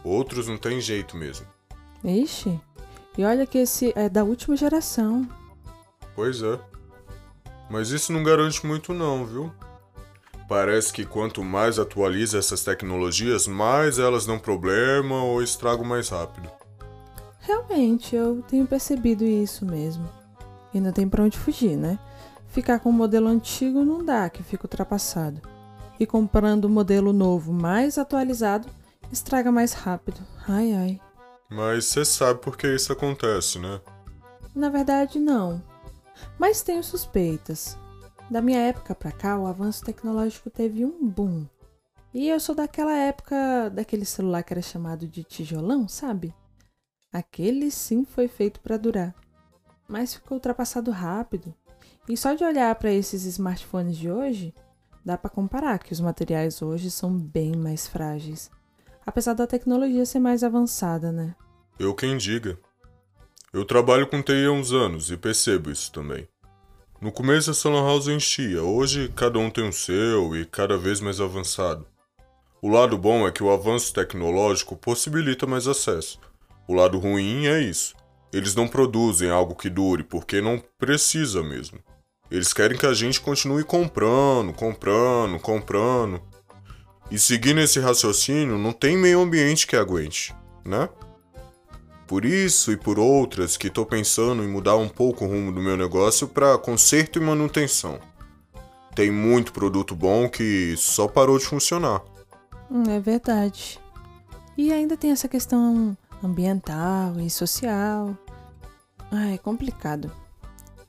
Outros 0.05 0.47
não 0.47 0.57
tem 0.57 0.81
jeito 0.81 1.17
mesmo. 1.17 1.45
Ixi, 2.05 2.61
e 3.17 3.25
olha 3.25 3.47
que 3.47 3.59
esse 3.59 3.93
é 3.95 4.09
da 4.09 4.25
última 4.25 4.57
geração. 4.57 5.29
Pois 6.15 6.43
é. 6.43 6.59
Mas 7.71 7.91
isso 7.91 8.13
não 8.13 8.23
garante 8.23 8.67
muito 8.67 8.93
não, 8.93 9.25
viu? 9.25 9.53
Parece 10.49 10.93
que 10.93 11.07
quanto 11.07 11.43
mais 11.43 11.79
atualiza 11.79 12.39
essas 12.39 12.63
tecnologias, 12.63 13.47
mais 13.47 13.99
elas 13.99 14.27
dão 14.27 14.39
problema 14.39 15.23
ou 15.23 15.43
estragam 15.43 15.85
mais 15.85 16.11
rápido. 16.11 16.51
Realmente, 17.41 18.15
eu 18.15 18.43
tenho 18.49 18.67
percebido 18.67 19.25
isso 19.25 19.65
mesmo. 19.65 20.09
E 20.75 20.81
não 20.81 20.93
tem 20.93 21.09
pra 21.09 21.25
onde 21.25 21.39
fugir, 21.39 21.77
né? 21.77 21.99
Ficar 22.49 22.81
com 22.81 22.91
o 22.91 22.93
modelo 22.93 23.29
antigo 23.29 23.85
não 23.85 24.05
dá, 24.05 24.29
que 24.29 24.43
fica 24.43 24.67
ultrapassado. 24.67 25.41
E 25.99 26.07
comprando 26.07 26.67
o 26.67 26.69
um 26.69 26.71
modelo 26.71 27.13
novo 27.13 27.53
mais 27.53 27.97
atualizado, 27.97 28.69
estraga 29.11 29.51
mais 29.51 29.73
rápido. 29.73 30.21
Ai 30.47 30.73
ai. 30.75 31.01
Mas 31.53 31.85
você 31.85 32.05
sabe 32.05 32.41
por 32.41 32.57
que 32.57 32.67
isso 32.67 32.93
acontece, 32.93 33.59
né? 33.59 33.81
Na 34.55 34.71
verdade, 34.71 35.19
não. 35.19 35.63
Mas 36.39 36.63
tenho 36.63 36.83
suspeitas. 36.83 37.77
Da 38.31 38.41
minha 38.41 38.59
época 38.59 38.95
pra 38.95 39.13
cá, 39.13 39.39
o 39.39 39.47
avanço 39.47 39.85
tecnológico 39.85 40.49
teve 40.49 40.85
um 40.85 41.07
boom. 41.07 41.47
E 42.15 42.29
eu 42.29 42.41
sou 42.41 42.55
daquela 42.55 42.95
época 42.95 43.71
daquele 43.71 44.05
celular 44.05 44.43
que 44.43 44.53
era 44.53 44.63
chamado 44.63 45.07
de 45.07 45.23
tijolão, 45.25 45.87
sabe? 45.87 46.35
Aquele 47.13 47.71
sim 47.71 48.05
foi 48.05 48.29
feito 48.29 48.61
para 48.61 48.79
durar, 48.79 49.15
mas 49.87 50.15
ficou 50.15 50.37
ultrapassado 50.37 50.91
rápido. 50.91 51.55
E 52.09 52.17
só 52.17 52.33
de 52.33 52.45
olhar 52.45 52.75
para 52.77 52.93
esses 52.93 53.25
smartphones 53.25 53.97
de 53.97 54.11
hoje, 54.11 54.55
dá 55.05 55.19
para 55.19 55.31
comparar 55.31 55.79
que 55.79 55.93
os 55.93 56.01
materiais 56.01 56.63
hoje 56.63 56.91
são 56.91 57.13
bem 57.15 57.55
mais 57.57 57.87
frágeis, 57.87 58.51
apesar 59.07 59.35
da 59.35 59.47
tecnologia 59.47 60.05
ser 60.07 60.19
mais 60.19 60.43
avançada, 60.43 61.11
né? 61.11 61.35
Eu 61.79 61.95
quem 61.95 62.17
diga. 62.17 62.59
Eu 63.53 63.65
trabalho 63.65 64.07
com 64.07 64.23
TI 64.23 64.47
há 64.47 64.53
uns 64.53 64.73
anos 64.73 65.11
e 65.11 65.17
percebo 65.17 65.71
isso 65.71 65.93
também. 65.93 66.29
No 67.01 67.11
começo 67.11 67.51
a 67.51 67.55
Salon 67.55 67.85
House 67.87 68.09
enchia, 68.09 68.63
hoje 68.63 69.13
cada 69.15 69.39
um 69.39 69.51
tem 69.51 69.69
o 69.69 69.73
seu 69.73 70.37
e 70.37 70.47
cada 70.47 70.79
vez 70.79 71.01
mais 71.01 71.21
avançado. 71.21 71.87
O 72.61 72.69
lado 72.69 72.97
bom 72.97 73.27
é 73.27 73.33
que 73.33 73.43
o 73.43 73.51
avanço 73.51 73.93
tecnológico 73.93 74.77
possibilita 74.77 75.47
mais 75.47 75.67
acesso, 75.67 76.21
o 76.69 76.75
lado 76.75 76.99
ruim 76.99 77.47
é 77.47 77.61
isso. 77.61 77.95
Eles 78.33 78.55
não 78.55 78.69
produzem 78.69 79.31
algo 79.31 79.55
que 79.55 79.69
dure 79.69 80.05
porque 80.05 80.41
não 80.41 80.63
precisa 80.79 81.43
mesmo. 81.43 81.79
Eles 82.31 82.53
querem 82.53 82.79
que 82.79 82.87
a 82.87 82.95
gente 82.95 83.21
continue 83.21 83.65
comprando, 83.65 84.55
comprando, 84.55 85.39
comprando. 85.39 86.23
E 87.13 87.19
seguindo 87.19 87.61
esse 87.61 87.79
raciocínio, 87.79 88.57
não 88.57 88.73
tem 88.73 88.97
meio 88.97 89.21
ambiente 89.21 89.67
que 89.67 89.77
aguente, 89.77 90.35
né? 90.65 90.89
Por 92.07 92.25
isso 92.25 92.73
e 92.73 92.77
por 92.79 92.99
outras 92.99 93.55
que 93.55 93.67
estou 93.67 93.85
pensando 93.85 94.43
em 94.43 94.49
mudar 94.49 94.77
um 94.77 94.89
pouco 94.89 95.27
o 95.27 95.29
rumo 95.29 95.53
do 95.53 95.61
meu 95.61 95.77
negócio 95.77 96.27
para 96.27 96.57
conserto 96.57 97.19
e 97.19 97.23
manutenção. 97.23 97.99
Tem 98.95 99.11
muito 99.11 99.53
produto 99.53 99.95
bom 99.95 100.27
que 100.27 100.75
só 100.79 101.07
parou 101.07 101.39
de 101.39 101.45
funcionar. 101.45 102.03
Hum, 102.71 102.85
é 102.89 102.99
verdade. 102.99 103.79
E 104.57 104.73
ainda 104.73 104.97
tem 104.97 105.11
essa 105.11 105.29
questão 105.29 105.95
ambiental 106.25 107.21
e 107.21 107.29
social. 107.29 108.17
Ah, 109.11 109.33
é 109.33 109.37
complicado. 109.37 110.11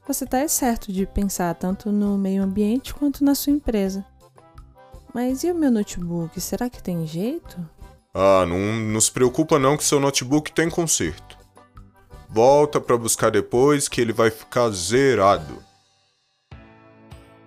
Você 0.08 0.24
está 0.24 0.48
certo 0.48 0.90
de 0.90 1.06
pensar 1.06 1.54
tanto 1.56 1.92
no 1.92 2.18
meio 2.18 2.44
ambiente 2.44 2.94
quanto 2.94 3.26
na 3.26 3.36
sua 3.36 3.52
empresa. 3.52 4.06
Mas 5.14 5.44
e 5.44 5.52
o 5.52 5.56
meu 5.56 5.72
notebook? 5.72 6.40
Será 6.42 6.70
que 6.70 6.82
tem 6.82 7.06
jeito? 7.06 7.58
Ah, 8.14 8.46
não, 8.48 8.58
não 8.58 9.02
se 9.02 9.12
preocupa 9.12 9.60
não 9.60 9.78
que 9.78 9.84
seu 9.84 10.00
notebook 10.00 10.52
tem 10.52 10.70
conserto. 10.70 11.38
Volta 12.30 12.82
para 12.82 12.98
buscar 12.98 13.30
depois 13.30 13.88
que 13.88 14.02
ele 14.02 14.14
vai 14.14 14.32
ficar 14.32 14.70
zerado. 14.72 15.64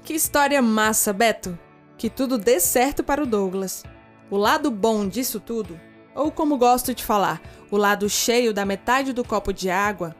Que 0.05 0.15
história 0.15 0.63
massa, 0.63 1.13
Beto! 1.13 1.59
Que 1.99 2.09
tudo 2.09 2.39
dê 2.39 2.61
certo 2.61 3.03
para 3.03 3.23
o 3.23 3.27
Douglas. 3.27 3.83
O 4.31 4.37
lado 4.37 4.71
bom 4.71 5.09
disso 5.09 5.41
tudo 5.41 5.81
ou 6.17 6.33
como 6.33 6.57
gosto 6.57 6.93
de 6.95 7.05
falar, 7.05 7.43
o 7.71 7.77
lado 7.77 8.09
cheio 8.09 8.55
da 8.55 8.65
metade 8.65 9.13
do 9.13 9.23
copo 9.23 9.53
de 9.53 9.69
água, 9.69 10.17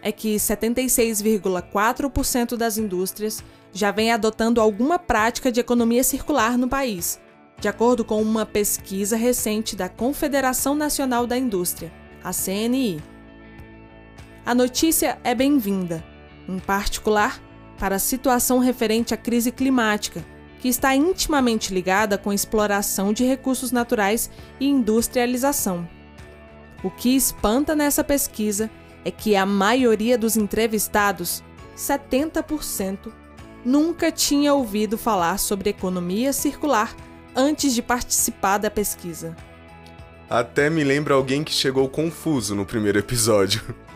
é 0.00 0.12
que 0.12 0.36
76,4% 0.36 2.56
das 2.56 2.78
indústrias 2.78 3.42
já 3.72 3.90
vem 3.90 4.12
adotando 4.12 4.60
alguma 4.60 4.98
prática 4.98 5.50
de 5.50 5.60
economia 5.60 6.02
circular 6.02 6.58
no 6.58 6.68
país, 6.68 7.20
de 7.60 7.68
acordo 7.68 8.04
com 8.04 8.20
uma 8.20 8.44
pesquisa 8.46 9.16
recente 9.16 9.76
da 9.76 9.88
Confederação 9.88 10.74
Nacional 10.74 11.26
da 11.26 11.36
Indústria, 11.36 11.92
a 12.22 12.32
CNI. 12.32 13.02
A 14.44 14.54
notícia 14.54 15.18
é 15.22 15.34
bem-vinda, 15.34 16.04
em 16.48 16.58
particular 16.58 17.40
para 17.78 17.96
a 17.96 18.00
situação 18.00 18.58
referente 18.58 19.14
à 19.14 19.16
crise 19.16 19.50
climática 19.50 20.24
que 20.60 20.68
está 20.68 20.94
intimamente 20.94 21.72
ligada 21.72 22.18
com 22.18 22.30
a 22.30 22.34
exploração 22.34 23.12
de 23.12 23.24
recursos 23.24 23.72
naturais 23.72 24.30
e 24.60 24.68
industrialização. 24.68 25.88
O 26.84 26.90
que 26.90 27.16
espanta 27.16 27.74
nessa 27.74 28.04
pesquisa 28.04 28.70
é 29.04 29.10
que 29.10 29.34
a 29.34 29.46
maioria 29.46 30.18
dos 30.18 30.36
entrevistados, 30.36 31.42
70%, 31.76 33.10
nunca 33.64 34.10
tinha 34.10 34.54
ouvido 34.54 34.96
falar 34.96 35.38
sobre 35.38 35.70
economia 35.70 36.32
circular 36.32 36.94
antes 37.34 37.74
de 37.74 37.82
participar 37.82 38.58
da 38.58 38.70
pesquisa. 38.70 39.36
Até 40.28 40.70
me 40.70 40.84
lembra 40.84 41.14
alguém 41.14 41.42
que 41.42 41.52
chegou 41.52 41.88
confuso 41.88 42.54
no 42.54 42.64
primeiro 42.64 42.98
episódio. 42.98 43.62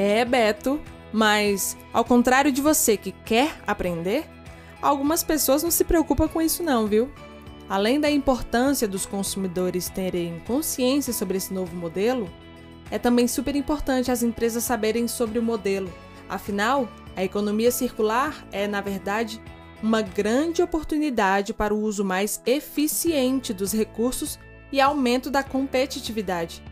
É, 0.00 0.24
Beto, 0.24 0.80
mas 1.12 1.76
ao 1.92 2.04
contrário 2.04 2.52
de 2.52 2.62
você 2.62 2.96
que 2.96 3.10
quer 3.10 3.56
aprender, 3.66 4.24
Algumas 4.80 5.24
pessoas 5.24 5.62
não 5.62 5.70
se 5.70 5.84
preocupam 5.84 6.28
com 6.28 6.40
isso 6.40 6.62
não, 6.62 6.86
viu? 6.86 7.10
Além 7.68 8.00
da 8.00 8.10
importância 8.10 8.86
dos 8.86 9.04
consumidores 9.04 9.88
terem 9.88 10.40
consciência 10.46 11.12
sobre 11.12 11.36
esse 11.36 11.52
novo 11.52 11.74
modelo, 11.76 12.30
é 12.90 12.98
também 12.98 13.26
super 13.26 13.54
importante 13.56 14.10
as 14.10 14.22
empresas 14.22 14.64
saberem 14.64 15.08
sobre 15.08 15.38
o 15.38 15.42
modelo. 15.42 15.92
Afinal, 16.28 16.88
a 17.18 17.24
economia 17.24 17.72
circular 17.72 18.46
é, 18.52 18.68
na 18.68 18.80
verdade, 18.80 19.42
uma 19.82 20.00
grande 20.00 20.62
oportunidade 20.62 21.52
para 21.52 21.74
o 21.74 21.80
uso 21.80 22.04
mais 22.04 22.40
eficiente 22.46 23.52
dos 23.52 23.72
recursos 23.72 24.38
e 24.70 24.80
aumento 24.80 25.28
da 25.28 25.42
competitividade. 25.42 26.62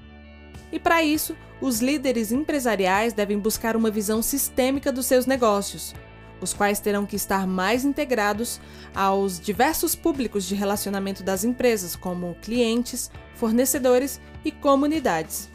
E 0.70 0.78
para 0.78 1.02
isso, 1.02 1.36
os 1.60 1.80
líderes 1.80 2.30
empresariais 2.30 3.12
devem 3.12 3.40
buscar 3.40 3.74
uma 3.74 3.90
visão 3.90 4.22
sistêmica 4.22 4.92
dos 4.92 5.06
seus 5.06 5.26
negócios, 5.26 5.92
os 6.40 6.52
quais 6.52 6.78
terão 6.78 7.04
que 7.04 7.16
estar 7.16 7.44
mais 7.44 7.84
integrados 7.84 8.60
aos 8.94 9.40
diversos 9.40 9.96
públicos 9.96 10.44
de 10.44 10.54
relacionamento 10.54 11.24
das 11.24 11.42
empresas, 11.42 11.96
como 11.96 12.36
clientes, 12.40 13.10
fornecedores 13.34 14.20
e 14.44 14.52
comunidades. 14.52 15.50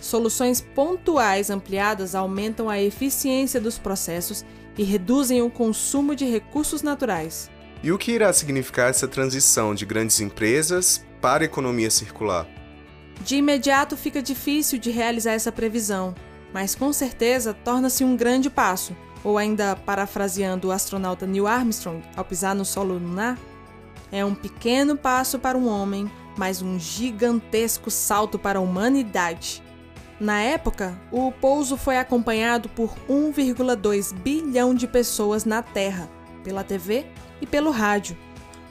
Soluções 0.00 0.60
pontuais 0.60 1.50
ampliadas 1.50 2.14
aumentam 2.14 2.68
a 2.68 2.80
eficiência 2.80 3.60
dos 3.60 3.78
processos 3.78 4.44
e 4.76 4.84
reduzem 4.84 5.42
o 5.42 5.50
consumo 5.50 6.14
de 6.14 6.24
recursos 6.24 6.82
naturais. 6.82 7.50
E 7.82 7.90
o 7.92 7.98
que 7.98 8.12
irá 8.12 8.32
significar 8.32 8.90
essa 8.90 9.08
transição 9.08 9.74
de 9.74 9.84
grandes 9.84 10.20
empresas 10.20 11.04
para 11.20 11.44
a 11.44 11.46
economia 11.46 11.90
circular? 11.90 12.46
De 13.24 13.36
imediato 13.36 13.96
fica 13.96 14.22
difícil 14.22 14.78
de 14.78 14.90
realizar 14.90 15.32
essa 15.32 15.50
previsão, 15.50 16.14
mas 16.52 16.74
com 16.74 16.92
certeza 16.92 17.52
torna-se 17.52 18.04
um 18.04 18.16
grande 18.16 18.48
passo, 18.48 18.96
ou 19.24 19.36
ainda 19.36 19.74
parafraseando 19.74 20.68
o 20.68 20.72
astronauta 20.72 21.26
Neil 21.26 21.46
Armstrong 21.46 22.02
ao 22.16 22.24
pisar 22.24 22.54
no 22.54 22.64
solo 22.64 22.94
lunar, 22.94 23.36
é 24.10 24.24
um 24.24 24.34
pequeno 24.34 24.96
passo 24.96 25.38
para 25.38 25.58
um 25.58 25.68
homem, 25.68 26.10
mas 26.36 26.62
um 26.62 26.78
gigantesco 26.78 27.90
salto 27.90 28.38
para 28.38 28.58
a 28.58 28.62
humanidade. 28.62 29.62
Na 30.20 30.40
época, 30.40 31.00
o 31.12 31.30
pouso 31.30 31.76
foi 31.76 31.96
acompanhado 31.96 32.68
por 32.70 32.92
1,2 33.08 34.12
bilhão 34.12 34.74
de 34.74 34.88
pessoas 34.88 35.44
na 35.44 35.62
Terra, 35.62 36.10
pela 36.42 36.64
TV 36.64 37.06
e 37.40 37.46
pelo 37.46 37.70
rádio. 37.70 38.16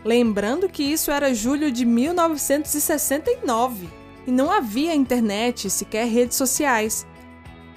Lembrando 0.04 0.68
que 0.68 0.84
isso 0.84 1.10
era 1.10 1.34
julho 1.34 1.72
de 1.72 1.86
1969 1.86 3.88
e 4.26 4.32
não 4.32 4.52
havia 4.52 4.94
internet, 4.94 5.70
sequer 5.70 6.06
redes 6.08 6.36
sociais. 6.36 7.08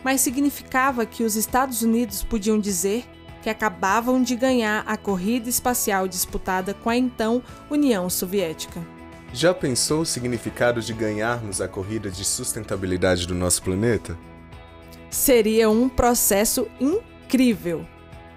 Mas 0.03 0.21
significava 0.21 1.07
que 1.07 1.23
os 1.23 1.37
Estados 1.37 1.83
Unidos 1.83 2.25
podiam 2.25 2.59
dizer 2.59 3.05
que 3.41 3.49
acabavam 3.49 4.21
de 4.21 4.35
ganhar 4.35 4.83
a 4.87 4.97
corrida 4.97 5.49
espacial 5.49 6.09
disputada 6.09 6.75
com 6.75 6.91
a 6.91 6.97
então 6.97 7.41
União 7.71 8.11
Soviética. 8.11 8.85
Já 9.33 9.55
pensou 9.55 10.01
o 10.01 10.07
significado 10.07 10.81
de 10.81 10.93
ganharmos 10.93 11.61
a 11.61 11.69
corrida 11.69 12.11
de 12.11 12.25
sustentabilidade 12.25 13.27
do 13.27 13.35
nosso 13.35 13.63
planeta? 13.63 14.19
Seria 15.09 15.71
um 15.71 15.89
processo 15.89 16.67
incrível. 16.81 17.87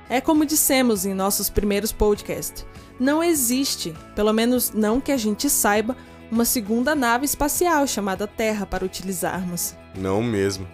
É 0.07 0.21
como 0.21 0.45
dissemos 0.45 1.05
em 1.05 1.13
nossos 1.13 1.49
primeiros 1.49 1.91
podcasts: 1.91 2.65
não 2.99 3.23
existe, 3.23 3.93
pelo 4.15 4.31
menos 4.31 4.71
não 4.71 5.01
que 5.01 5.11
a 5.11 5.17
gente 5.17 5.49
saiba, 5.49 5.97
uma 6.31 6.45
segunda 6.45 6.93
nave 6.93 7.25
espacial 7.25 7.87
chamada 7.87 8.27
Terra 8.27 8.65
para 8.65 8.85
utilizarmos. 8.85 9.75
Não 9.95 10.21
mesmo. 10.21 10.67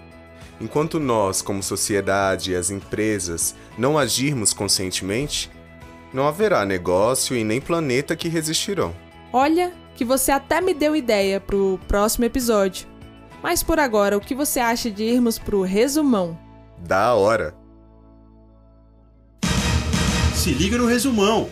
Enquanto 0.59 0.99
nós, 0.99 1.41
como 1.41 1.63
sociedade 1.63 2.51
e 2.51 2.55
as 2.55 2.69
empresas, 2.69 3.55
não 3.77 3.97
agirmos 3.97 4.53
conscientemente, 4.53 5.49
não 6.13 6.27
haverá 6.27 6.65
negócio 6.65 7.35
e 7.35 7.43
nem 7.45 7.61
planeta 7.61 8.15
que 8.15 8.27
resistirão. 8.27 8.93
Olha, 9.31 9.71
que 9.99 10.05
você 10.05 10.31
até 10.31 10.61
me 10.61 10.73
deu 10.73 10.95
ideia 10.95 11.41
para 11.41 11.57
o 11.57 11.77
próximo 11.85 12.23
episódio. 12.23 12.87
Mas 13.43 13.61
por 13.61 13.77
agora, 13.81 14.15
o 14.15 14.21
que 14.21 14.33
você 14.33 14.57
acha 14.57 14.89
de 14.89 15.03
irmos 15.03 15.37
para 15.37 15.57
o 15.57 15.61
resumão? 15.61 16.39
Da 16.87 17.13
hora! 17.15 17.53
Se 20.33 20.51
liga 20.51 20.77
no 20.77 20.85
resumão! 20.85 21.49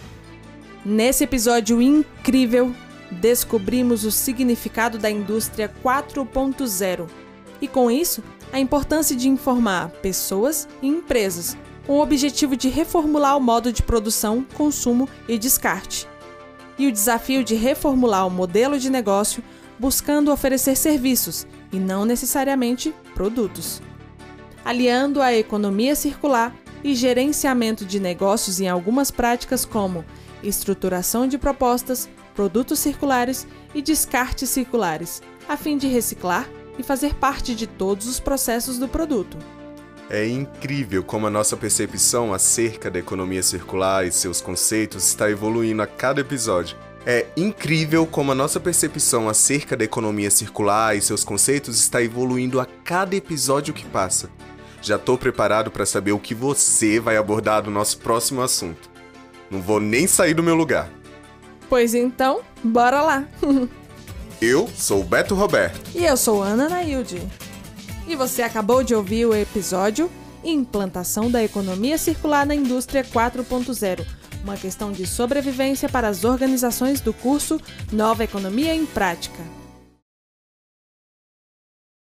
Nesse 0.86 1.26
episódio 1.26 1.82
incrível, 1.82 2.74
descobrimos 3.12 4.06
o 4.06 4.12
significado 4.12 4.98
da 4.98 5.12
indústria 5.12 5.70
4.0 5.84 7.10
e, 7.60 7.68
com 7.68 7.92
isso, 7.92 8.24
a 8.54 8.62
importância 8.62 9.14
de 9.14 9.28
informar 9.28 9.90
pessoas 9.90 10.70
e 10.82 10.88
empresas 10.88 11.58
com 11.86 11.98
o 11.98 12.02
objetivo 12.02 12.56
de 12.56 12.70
reformular 12.70 13.36
o 13.36 13.42
modo 13.42 13.74
de 13.74 13.84
produção, 13.84 14.46
consumo 14.56 15.10
e 15.28 15.38
descarte 15.38 16.08
e 16.78 16.88
o 16.88 16.92
desafio 16.92 17.44
de 17.44 17.56
reformular 17.56 18.28
o 18.28 18.32
modelo 18.32 18.80
de 18.80 18.90
negócio 18.90 19.44
buscando 19.80 20.32
oferecer 20.32 20.76
serviços 20.76 21.46
e 21.72 21.78
não 21.78 22.06
necessariamente 22.06 22.94
produtos. 23.13 23.82
Aliando 24.63 25.22
a 25.22 25.34
economia 25.34 25.96
circular 25.96 26.56
e 26.84 26.96
gerenciamento 26.96 27.86
de 27.86 28.00
negócios 28.00 28.60
em 28.60 28.68
algumas 28.68 29.12
práticas 29.12 29.66
como 29.66 30.06
estruturação 30.44 31.28
de 31.28 31.38
propostas, 31.38 32.10
produtos 32.36 32.80
circulares 32.80 33.48
e 33.74 33.82
descartes 33.82 34.50
circulares, 34.50 35.22
a 35.48 35.58
fim 35.58 35.78
de 35.78 35.88
reciclar 35.88 36.48
e 36.78 36.84
fazer 36.84 37.16
parte 37.16 37.56
de 37.56 37.66
todos 37.66 38.08
os 38.08 38.20
processos 38.20 38.78
do 38.78 38.88
produto. 38.88 39.38
É 40.10 40.26
incrível 40.26 41.04
como 41.04 41.28
a 41.28 41.30
nossa 41.30 41.58
percepção 41.58 42.34
acerca 42.34 42.89
da 42.89 42.98
economia 42.98 43.43
circular 43.43 44.06
e 44.06 44.12
seus 44.12 44.39
conceitos 44.39 45.06
está 45.06 45.30
evoluindo 45.30 45.82
a 45.82 45.88
cada 45.88 46.22
episódio. 46.22 46.78
É 47.06 47.26
incrível 47.36 48.06
como 48.06 48.32
a 48.32 48.36
nossa 48.36 48.60
percepção 48.60 49.28
acerca 49.28 49.76
da 49.76 49.84
economia 49.84 50.32
circular 50.32 50.96
e 50.96 51.02
seus 51.02 51.24
conceitos 51.26 51.78
está 51.80 52.02
evoluindo 52.02 52.60
a 52.60 52.65
cada 52.65 53.15
episódio 53.15 53.74
que 53.74 53.86
passa. 53.86 54.30
Já 54.82 54.96
estou 54.96 55.17
preparado 55.17 55.72
para 55.72 55.86
saber 55.86 56.13
o 56.13 56.20
que 56.20 56.34
você 56.34 57.00
vai 57.00 57.17
abordar 57.17 57.63
no 57.63 57.72
nosso 57.72 57.98
próximo 57.98 58.41
assunto. 58.41 58.89
Não 59.52 59.62
vou 59.62 59.80
nem 59.80 60.08
sair 60.08 60.34
do 60.34 60.43
meu 60.43 60.56
lugar. 60.56 60.89
Pois 61.70 61.93
então, 61.93 62.41
bora 62.63 63.02
lá! 63.02 63.28
eu 64.41 64.70
sou 64.74 65.02
o 65.02 65.04
Beto 65.04 65.36
Roberto. 65.36 65.80
E 65.93 66.06
eu 66.06 66.15
sou 66.15 66.41
Ana 66.41 66.70
Nailde. 66.70 67.22
E 68.08 68.15
você 68.15 68.41
acabou 68.41 68.84
de 68.84 68.96
ouvir 68.96 69.26
o 69.26 69.36
episódio 69.36 70.10
Implantação 70.43 71.30
da 71.30 71.43
Economia 71.43 71.98
Circular 71.98 72.46
na 72.46 72.56
Indústria 72.56 73.04
4.0 73.04 74.06
uma 74.48 74.56
questão 74.56 74.93
de 74.93 75.06
sobrevivência 75.06 75.89
para 75.89 76.08
as 76.08 76.24
organizações 76.24 77.02
do 77.02 77.12
curso 77.12 77.60
Nova 77.91 78.24
Economia 78.24 78.74
em 78.74 78.86
Prática. 78.86 79.57